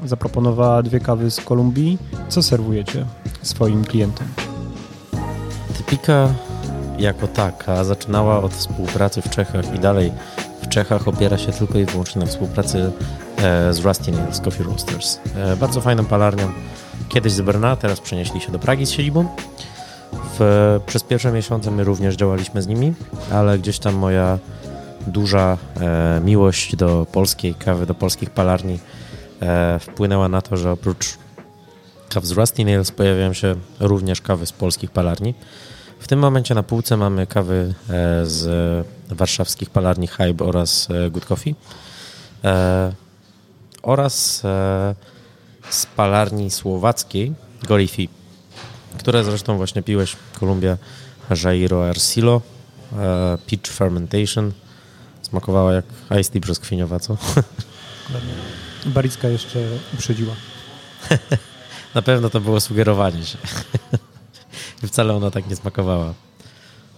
[0.05, 1.97] zaproponowała dwie kawy z Kolumbii.
[2.29, 3.05] Co serwujecie
[3.41, 4.27] swoim klientom?
[5.77, 6.29] Typika
[6.99, 10.11] jako taka zaczynała od współpracy w Czechach i dalej
[10.61, 12.91] w Czechach opiera się tylko i wyłącznie na współpracy
[13.37, 15.19] e, z Rusty Nails Coffee Roasters.
[15.35, 16.51] E, bardzo fajną palarnią.
[17.09, 19.25] Kiedyś z Brna, teraz przenieśli się do Pragi z siedzibą.
[20.39, 22.93] W, przez pierwsze miesiące my również działaliśmy z nimi,
[23.31, 24.39] ale gdzieś tam moja
[25.07, 28.79] duża e, miłość do polskiej kawy, do polskich palarni
[29.41, 31.17] e, wpłynęła na to, że oprócz
[32.09, 35.33] kaw z Rusty Nails pojawiają się również kawy z polskich palarni.
[35.99, 41.55] W tym momencie na półce mamy kawy e, z warszawskich palarni Hybe oraz Good Coffee
[43.83, 44.41] oraz
[45.69, 47.33] z palarni słowackiej
[47.67, 48.09] Golifi,
[48.97, 50.77] które zresztą właśnie piłeś, Kolumbia
[51.43, 52.41] Jairo Arcilo,
[53.47, 54.51] Peach Fermentation.
[55.29, 55.85] Smakowała jak
[56.19, 57.17] iced tea brzoskwiniowa, co?
[58.85, 59.59] Baricka jeszcze
[59.93, 60.33] uprzedziła.
[61.95, 63.37] Na pewno to było sugerowanie się.
[64.87, 66.13] Wcale ona tak nie smakowała.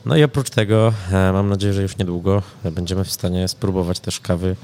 [0.05, 4.19] No i oprócz tego e, mam nadzieję, że już niedługo będziemy w stanie spróbować też
[4.19, 4.55] kawy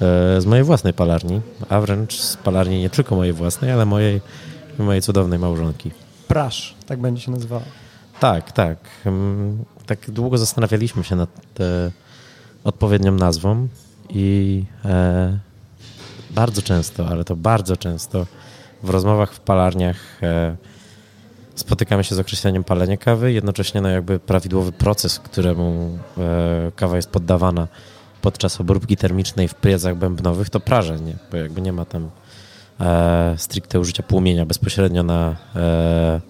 [0.00, 4.20] e, z mojej własnej palarni, a wręcz z palarni nie tylko mojej własnej, ale mojej
[4.78, 5.90] mojej cudownej małżonki.
[6.28, 7.62] Prasz, tak będzie się nazywała.
[8.20, 8.78] Tak, tak.
[9.04, 11.90] Mm, tak długo zastanawialiśmy się nad e,
[12.64, 13.68] odpowiednią nazwą
[14.08, 15.38] i e,
[16.30, 18.26] bardzo często, ale to bardzo często
[18.82, 20.56] w rozmowach w palarniach e,
[21.54, 27.10] spotykamy się z określeniem palenia kawy, jednocześnie no jakby prawidłowy proces, któremu e, kawa jest
[27.10, 27.68] poddawana
[28.22, 32.10] podczas obróbki termicznej w piecach bębnowych, to prażenie, bo jakby nie ma tam
[32.80, 36.20] e, stricte użycia płomienia bezpośrednio na, e,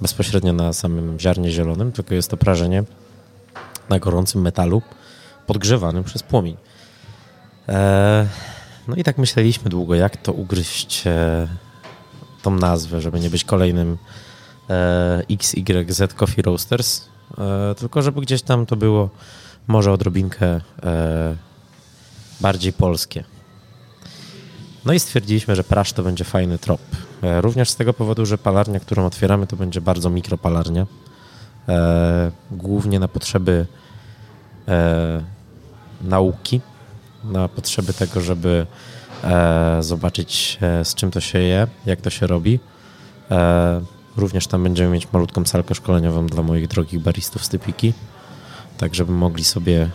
[0.00, 2.84] bezpośrednio na samym ziarnie zielonym, tylko jest to prażenie
[3.88, 4.82] na gorącym metalu
[5.50, 6.56] podgrzewanym przez płomień.
[7.68, 8.26] E,
[8.88, 11.48] no i tak myśleliśmy długo, jak to ugryźć e,
[12.42, 13.98] tą nazwę, żeby nie być kolejnym
[14.70, 19.10] E, XYZ Coffee Roasters, e, tylko żeby gdzieś tam to było
[19.66, 20.60] może odrobinkę
[22.40, 23.24] bardziej polskie.
[24.84, 26.80] No i stwierdziliśmy, że prasz to będzie fajny trop.
[27.22, 30.86] Również z tego powodu, że palarnia, którą otwieramy, to będzie bardzo mikropalarnia.
[32.50, 33.66] Głównie na potrzeby
[36.00, 36.60] nauki,
[37.24, 38.66] na potrzeby tego, żeby
[39.80, 42.60] zobaczyć z czym to się je, jak to się robi.
[44.16, 47.92] Również tam będziemy mieć malutką salkę szkoleniową dla moich drogich baristów z Typiki,
[48.78, 49.88] tak żeby mogli sobie e,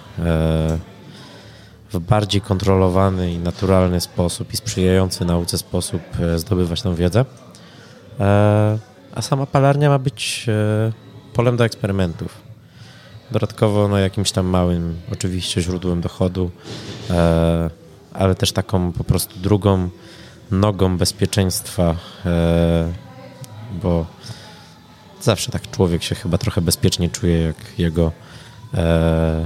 [1.93, 7.25] w bardziej kontrolowany i naturalny sposób i sprzyjający nauce sposób e, zdobywać tą wiedzę.
[8.19, 8.77] E,
[9.15, 10.45] a sama palarnia ma być
[11.33, 12.44] polem do eksperymentów.
[13.31, 16.51] Dodatkowo no, jakimś tam małym, oczywiście, źródłem dochodu,
[18.13, 19.89] ale też taką po prostu drugą
[20.51, 21.95] nogą bezpieczeństwa
[23.81, 24.05] bo
[25.21, 28.11] zawsze tak człowiek się chyba trochę bezpiecznie czuje, jak jego
[28.73, 29.45] e,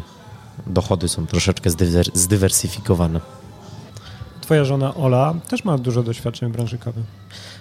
[0.67, 1.69] dochody są troszeczkę
[2.13, 3.21] zdywersyfikowane.
[4.41, 7.01] Twoja żona Ola też ma dużo doświadczeń w branży kawy.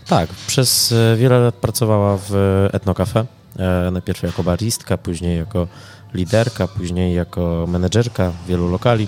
[0.06, 2.32] Tak, przez e, wiele lat pracowała w
[2.72, 3.26] Etnocafe.
[3.58, 5.68] E, najpierw jako baristka, później jako
[6.14, 9.06] liderka, później jako menedżerka wielu lokali.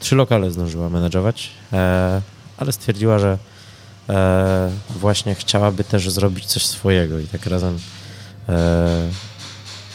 [0.00, 2.20] Trzy lokale zdążyła menedżować, e,
[2.56, 3.38] ale stwierdziła, że
[4.08, 7.78] e, właśnie chciałaby też zrobić coś swojego i tak razem
[8.48, 9.08] e,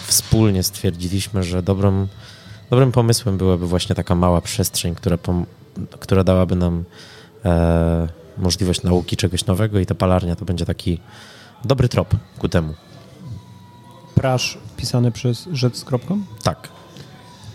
[0.08, 2.08] wspólnie stwierdziliśmy, że dobrym,
[2.70, 5.18] dobrym pomysłem byłaby właśnie taka mała przestrzeń, która,
[6.00, 6.84] która dałaby nam
[7.46, 11.00] e, możliwość nauki czegoś nowego i ta palarnia to będzie taki
[11.66, 12.74] dobry trop ku temu.
[14.16, 16.21] Prasz pisany przez rzecz z kropką?
[16.43, 16.67] Tak.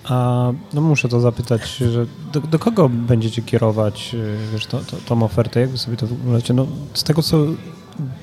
[0.04, 4.96] A no muszę to zapytać, że do, do kogo będziecie kierować y, wiesz, to, to,
[4.96, 5.60] tą ofertę?
[5.60, 6.54] Jak wy sobie to wyglądacie?
[6.54, 7.36] No, z tego, co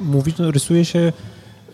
[0.01, 1.13] mówisz, no, rysuje się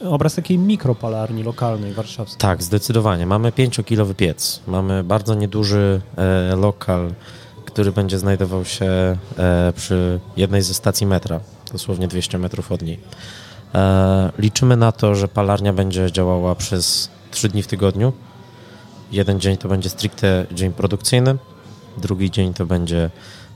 [0.01, 2.39] obraz takiej mikropalarni lokalnej, warszawskiej.
[2.39, 3.25] Tak, zdecydowanie.
[3.25, 4.61] Mamy pięciokilowy piec.
[4.67, 7.13] Mamy bardzo nieduży e, lokal,
[7.65, 8.85] który będzie znajdował się
[9.37, 11.39] e, przy jednej ze stacji metra,
[11.71, 12.99] dosłownie 200 metrów od niej.
[13.75, 18.13] E, liczymy na to, że palarnia będzie działała przez 3 dni w tygodniu,
[19.11, 21.37] Jeden dzień to będzie stricte dzień produkcyjny,
[21.97, 23.09] drugi dzień to będzie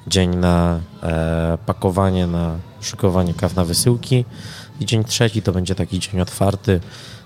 [0.08, 4.26] dzień na e, pakowanie, na szykowanie kaw na wysyłki
[4.80, 6.80] i dzień trzeci to będzie taki dzień otwarty,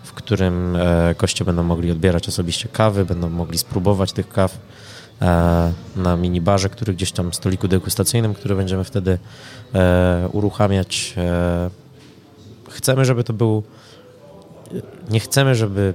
[0.04, 4.58] w którym e, goście będą mogli odbierać osobiście kawy, będą mogli spróbować tych kaw
[5.22, 9.18] e, na minibarze, który gdzieś tam stoliku degustacyjnym, który będziemy wtedy
[9.76, 11.14] e, uruchamiać.
[11.18, 11.70] E,
[12.70, 13.64] chcemy, żeby to był
[15.10, 15.94] nie chcemy, żeby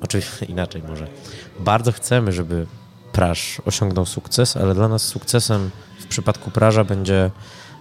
[0.00, 1.06] oczywiście inaczej może.
[1.60, 2.66] Bardzo chcemy, żeby
[3.12, 5.70] Praż osiągnął sukces, ale dla nas sukcesem
[6.00, 7.30] w przypadku Praża będzie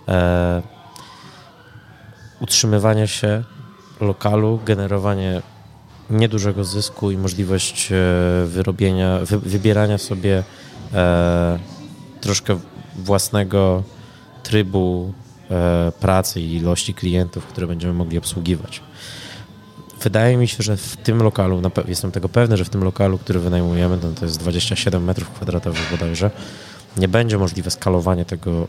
[0.07, 0.61] e,
[2.39, 3.43] utrzymywanie się
[4.01, 5.41] lokalu, generowanie
[6.09, 7.95] niedużego zysku i możliwość e,
[8.45, 10.43] wyrobienia, wy, wybierania sobie
[10.93, 11.59] e,
[12.21, 12.59] troszkę
[12.95, 13.83] własnego
[14.43, 15.13] trybu
[15.51, 18.81] e, pracy i ilości klientów, które będziemy mogli obsługiwać.
[20.03, 23.39] Wydaje mi się, że w tym lokalu, jestem tego pewny, że w tym lokalu, który
[23.39, 26.31] wynajmujemy, to, to jest 27 metrów kwadratowych bodajże,
[26.97, 28.65] nie będzie możliwe skalowanie tego e,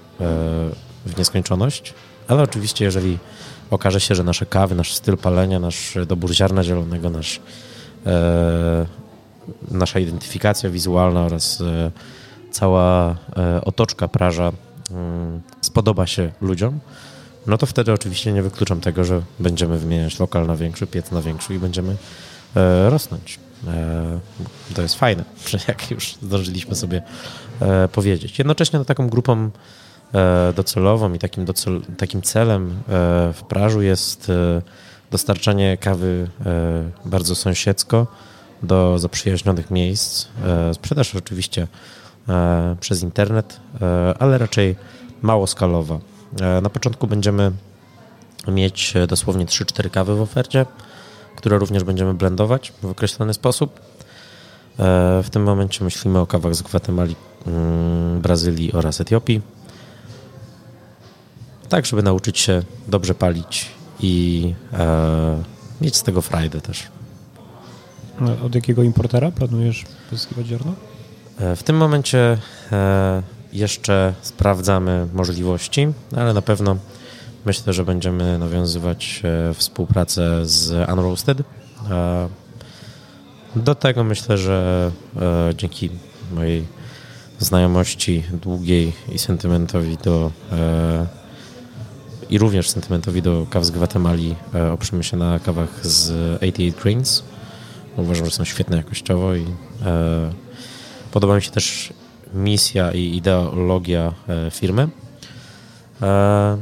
[1.06, 1.94] w nieskończoność,
[2.28, 3.18] ale oczywiście jeżeli
[3.70, 7.40] okaże się, że nasze kawy, nasz styl palenia, nasz dobór ziarna zielonego, nasz,
[8.06, 8.86] e,
[9.70, 11.90] nasza identyfikacja wizualna oraz e,
[12.50, 13.16] cała
[13.62, 14.52] otoczka praża
[14.90, 16.80] mm, spodoba się ludziom,
[17.46, 21.22] no to wtedy oczywiście nie wykluczam tego, że będziemy wymieniać lokal na większy, piec na
[21.22, 21.96] większy i będziemy
[22.56, 23.38] e, rosnąć.
[23.66, 24.20] E,
[24.74, 25.24] to jest fajne,
[25.68, 27.02] jak już zdążyliśmy sobie
[27.60, 28.38] e, powiedzieć.
[28.38, 29.50] Jednocześnie no, taką grupą
[30.14, 32.72] e, docelową i takim, docel, takim celem e,
[33.32, 34.62] w Prażu jest e,
[35.10, 36.28] dostarczanie kawy
[37.04, 38.06] bardzo sąsiedzko
[38.62, 40.28] do zaprzyjaźnionych miejsc.
[40.72, 41.66] Sprzedaż oczywiście
[42.80, 43.60] przez internet,
[44.18, 44.76] ale raczej
[45.22, 45.94] mało skalowa.
[45.94, 46.09] E,
[46.62, 47.52] na początku będziemy
[48.48, 50.66] mieć e, dosłownie 3-4 kawy w ofercie,
[51.36, 53.80] które również będziemy blendować w określony sposób.
[53.80, 53.82] E,
[55.22, 57.16] w tym momencie myślimy o kawach z Gwatemali,
[57.46, 59.40] mm, Brazylii oraz Etiopii.
[61.68, 63.70] Tak, żeby nauczyć się dobrze palić
[64.00, 64.54] i
[65.80, 66.88] mieć z tego frajdę też.
[68.46, 70.72] Od jakiego importera planujesz pozyskiwać ziarno?
[71.56, 72.38] W tym momencie
[73.52, 76.76] jeszcze sprawdzamy możliwości, ale na pewno
[77.46, 81.38] myślę, że będziemy nawiązywać e, współpracę z Unroasted.
[83.56, 85.90] Do tego myślę, że e, dzięki
[86.32, 86.64] mojej
[87.38, 91.06] znajomości długiej i sentymentowi do e,
[92.30, 94.36] i również sentymentowi do kaw z Gwatemali
[94.72, 96.10] oprzemy się na kawach z
[96.42, 97.22] 88 Greens.
[97.96, 99.44] Uważam, że są świetne jakościowo i
[101.12, 101.92] podoba mi się też
[102.34, 104.88] misja i ideologia e, firmy.
[106.02, 106.58] E,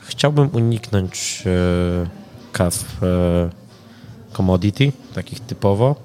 [0.00, 2.06] chciałbym uniknąć e,
[2.52, 2.84] kaw
[4.32, 5.96] commodity, takich typowo.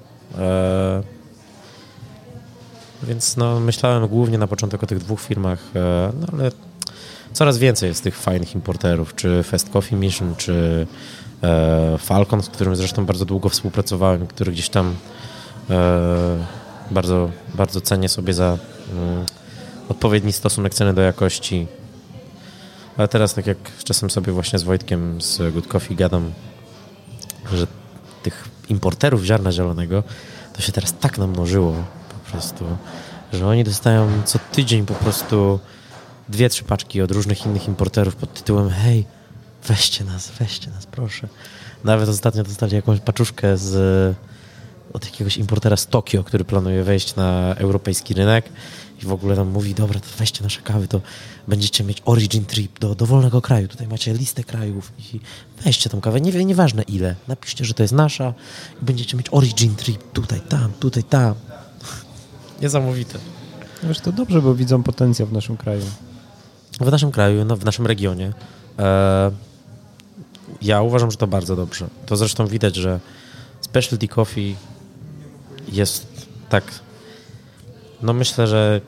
[3.02, 5.70] Więc no, myślałem głównie na początek o tych dwóch firmach,
[6.20, 6.50] no ale
[7.32, 10.86] coraz więcej jest tych fajnych importerów, czy Fast Coffee Mission, czy
[11.98, 14.94] Falcon, z którym zresztą bardzo długo współpracowałem, który gdzieś tam
[16.92, 18.58] bardzo, bardzo cenię sobie za
[18.92, 19.26] mm,
[19.88, 21.66] odpowiedni stosunek ceny do jakości.
[22.96, 26.32] Ale teraz, tak jak czasem sobie właśnie z Wojtkiem z Good Coffee gadam,
[27.52, 27.66] że
[28.22, 30.02] tych importerów ziarna zielonego
[30.52, 31.74] to się teraz tak namnożyło
[32.08, 32.64] po prostu,
[33.32, 35.60] że oni dostają co tydzień po prostu
[36.28, 39.04] dwie, trzy paczki od różnych innych importerów pod tytułem hej,
[39.68, 41.28] weźcie nas, weźcie nas, proszę.
[41.84, 44.16] Nawet ostatnio dostali jakąś paczuszkę z
[44.92, 48.48] od jakiegoś importera z Tokio, który planuje wejść na europejski rynek
[49.02, 51.00] i w ogóle nam mówi, dobra, to weźcie nasze kawy, to
[51.48, 55.20] będziecie mieć origin trip do dowolnego kraju, tutaj macie listę krajów i
[55.64, 58.34] weźcie tą kawę, nie, nieważne ile, napiszcie, że to jest nasza
[58.82, 61.34] i będziecie mieć origin trip tutaj, tam, tutaj, tam.
[62.62, 63.18] Niesamowite.
[63.82, 65.82] Wiesz, to dobrze, bo widzą potencjał w naszym kraju.
[66.80, 68.32] W naszym kraju, no, w naszym regionie.
[68.78, 69.30] E,
[70.62, 71.88] ja uważam, że to bardzo dobrze.
[72.06, 73.00] To zresztą widać, że
[73.60, 74.56] specialty coffee
[75.68, 76.64] jest tak,
[78.02, 78.80] no myślę, że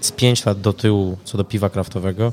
[0.00, 2.32] z 5 lat do tyłu co do piwa kraftowego,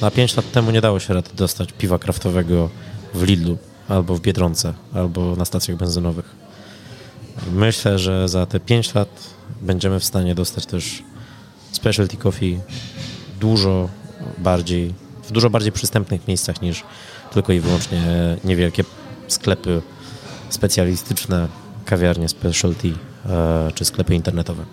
[0.00, 2.70] na 5 lat temu nie dało się rady dostać piwa kraftowego
[3.14, 3.58] w Lidlu,
[3.88, 6.34] albo w Biedronce, albo na stacjach benzynowych.
[7.52, 9.08] Myślę, że za te 5 lat
[9.60, 11.02] będziemy w stanie dostać też
[11.72, 12.60] specialty coffee
[13.40, 13.88] dużo
[14.38, 16.84] bardziej, w dużo bardziej przystępnych miejscach niż
[17.32, 18.02] tylko i wyłącznie
[18.44, 18.84] niewielkie
[19.28, 19.82] sklepy
[20.50, 21.48] specjalistyczne,
[21.84, 22.92] kawiarnie specialty
[23.74, 24.64] czy sklepy internetowe.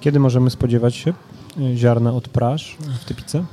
[0.00, 1.12] Kiedy możemy spodziewać się
[1.60, 3.44] e, ziarna od praż w Typice?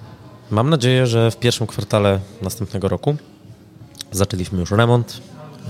[0.52, 3.16] Mam nadzieję, że w pierwszym kwartale następnego roku
[4.12, 5.22] zaczęliśmy już remont,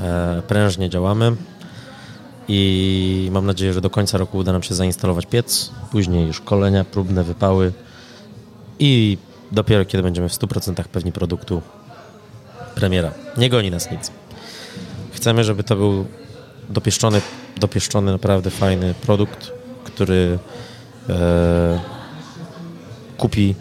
[0.02, 1.36] e, prężnie działamy
[2.48, 7.24] i mam nadzieję, że do końca roku uda nam się zainstalować piec, później szkolenia, próbne
[7.24, 7.74] wypały
[8.80, 9.18] i
[9.52, 11.62] dopiero kiedy będziemy w 100% pewni produktu,
[12.76, 13.12] premiera.
[13.38, 14.12] Nie goni nas nic.
[15.12, 16.06] Chcemy, żeby to był
[16.70, 17.22] dopieszczony,
[17.60, 19.52] dopieszczony naprawdę fajny produkt,
[19.84, 20.40] który
[21.10, 21.80] e,
[23.18, 23.56] kupi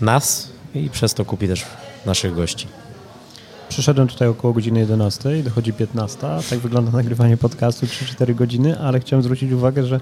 [0.00, 1.64] nas i przez to kupi też
[2.06, 2.66] naszych gości.
[3.68, 6.18] Przyszedłem tutaj około godziny 11, dochodzi 15.
[6.50, 10.00] Tak wygląda nagrywanie podcastu 3-4 godziny, ale chciałem zwrócić uwagę, że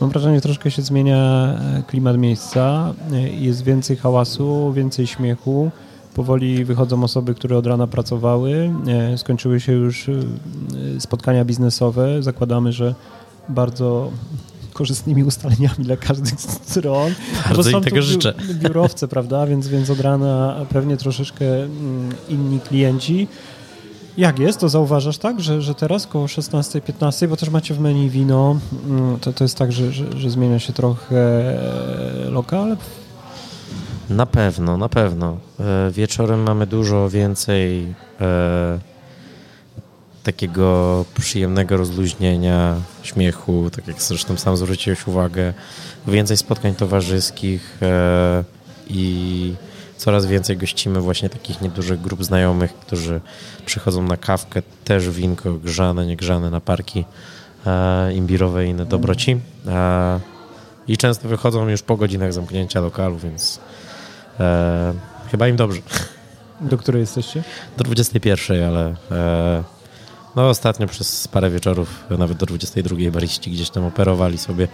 [0.00, 2.94] mam wrażenie, że troszkę się zmienia e, klimat miejsca.
[3.12, 5.70] E, jest więcej hałasu, więcej śmiechu.
[6.14, 8.72] Powoli wychodzą osoby, które od rana pracowały.
[8.86, 10.10] E, skończyły się już
[10.98, 12.22] spotkania biznesowe.
[12.22, 12.94] Zakładamy, że
[13.48, 14.10] bardzo
[14.74, 17.12] korzystnymi ustaleniami dla każdych stron.
[17.44, 18.34] Bardzo bo są tego życzę.
[18.54, 23.28] biurowce, prawda, więc, więc od rana pewnie troszeczkę mm, inni klienci.
[24.16, 24.60] Jak jest?
[24.60, 28.56] To zauważasz tak, że, że teraz koło 16-15, bo też macie w menu wino,
[28.88, 31.16] mm, to, to jest tak, że, że, że zmienia się trochę
[32.26, 32.76] e, lokal?
[34.10, 35.38] Na pewno, na pewno.
[35.60, 38.78] E, wieczorem mamy dużo więcej e,
[40.24, 45.54] takiego przyjemnego rozluźnienia, śmiechu, tak jak zresztą sam zwróciłeś uwagę,
[46.06, 48.44] więcej spotkań towarzyskich e,
[48.88, 49.54] i
[49.96, 53.20] coraz więcej gościmy właśnie takich niedużych grup znajomych, którzy
[53.66, 57.04] przychodzą na kawkę, też winko grzane, niegrzane na parki
[57.66, 59.40] e, imbirowe i inne dobroci.
[59.66, 60.20] E,
[60.88, 63.60] I często wychodzą już po godzinach zamknięcia lokalu, więc
[64.40, 64.94] e,
[65.30, 65.80] chyba im dobrze.
[66.60, 67.44] Do której jesteście?
[67.76, 69.62] Do 21, ale e,
[70.36, 74.68] no ostatnio przez parę wieczorów, nawet do 22 bariści gdzieś tam operowali sobie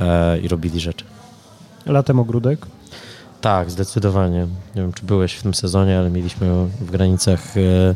[0.00, 1.04] e, i robili rzeczy.
[1.86, 2.66] Latem ogródek?
[3.40, 4.46] Tak, zdecydowanie.
[4.74, 6.48] Nie wiem, czy byłeś w tym sezonie, ale mieliśmy
[6.80, 7.94] w granicach e,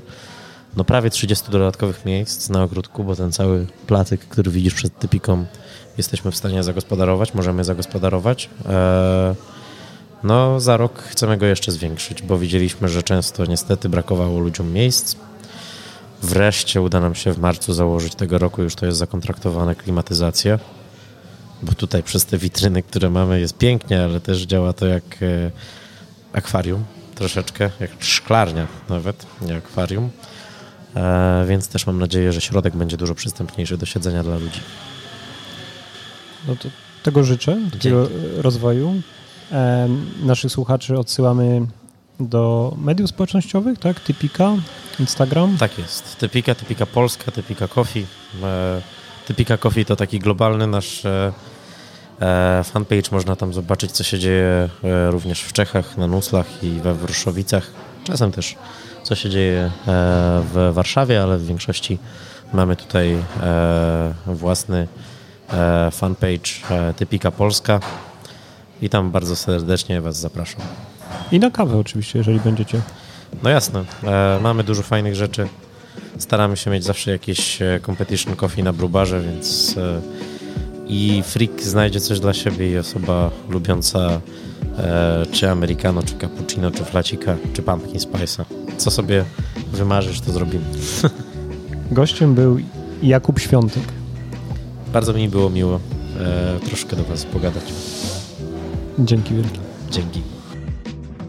[0.76, 5.44] no prawie 30 dodatkowych miejsc na ogródku, bo ten cały platyk, który widzisz przed typiką,
[5.98, 8.50] jesteśmy w stanie zagospodarować, możemy zagospodarować.
[8.68, 9.34] E,
[10.22, 15.16] no, za rok chcemy go jeszcze zwiększyć, bo widzieliśmy, że często niestety brakowało ludziom miejsc
[16.22, 20.58] Wreszcie uda nam się w marcu założyć tego roku, już to jest zakontraktowane klimatyzacja,
[21.62, 25.50] bo tutaj przez te witryny, które mamy jest pięknie, ale też działa to jak e,
[26.32, 30.10] akwarium troszeczkę, jak szklarnia nawet, nie akwarium.
[30.96, 34.60] E, więc też mam nadzieję, że środek będzie dużo przystępniejszy do siedzenia dla ludzi.
[36.48, 36.68] No to
[37.02, 39.02] tego życzę, takiego rozwoju.
[39.52, 39.88] E,
[40.22, 41.66] naszych słuchaczy odsyłamy
[42.20, 44.00] do mediów społecznościowych, tak?
[44.00, 44.52] Typika,
[45.00, 45.56] Instagram?
[45.58, 46.16] Tak jest.
[46.18, 48.06] Typika, Typika Polska, Typika Coffee.
[48.42, 48.82] E,
[49.26, 51.32] typika Coffee to taki globalny nasz e,
[52.20, 53.10] e, fanpage.
[53.12, 54.68] Można tam zobaczyć, co się dzieje
[55.10, 57.70] również w Czechach, na Nuslach i we Wruszowicach.
[58.04, 58.56] Czasem też,
[59.02, 59.70] co się dzieje
[60.52, 61.98] w Warszawie, ale w większości
[62.52, 63.16] mamy tutaj
[64.26, 64.88] własny
[65.90, 66.50] fanpage
[66.96, 67.80] Typika Polska
[68.82, 70.60] i tam bardzo serdecznie Was zapraszam.
[71.32, 72.80] I na kawę oczywiście, jeżeli będziecie.
[73.42, 73.84] No jasne.
[74.04, 75.48] E, mamy dużo fajnych rzeczy.
[76.18, 80.00] Staramy się mieć zawsze jakieś e, competition coffee na brubarze, więc e,
[80.86, 84.20] i freak znajdzie coś dla siebie i osoba lubiąca
[84.78, 88.44] e, czy americano, czy cappuccino, czy flacika, czy pumpkin spice'a.
[88.76, 89.24] Co sobie
[89.72, 90.64] wymarzysz, to zrobimy.
[91.90, 92.58] Gościem był
[93.02, 93.82] Jakub Świątek.
[94.92, 95.80] Bardzo mi było miło
[96.20, 97.64] e, troszkę do Was pogadać.
[98.98, 99.58] Dzięki wielkie.
[99.90, 100.22] Dzięki.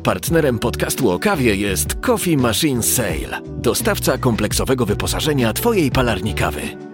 [0.03, 6.91] Partnerem podcastu o kawie jest Coffee Machine Sale, dostawca kompleksowego wyposażenia Twojej palarni kawy.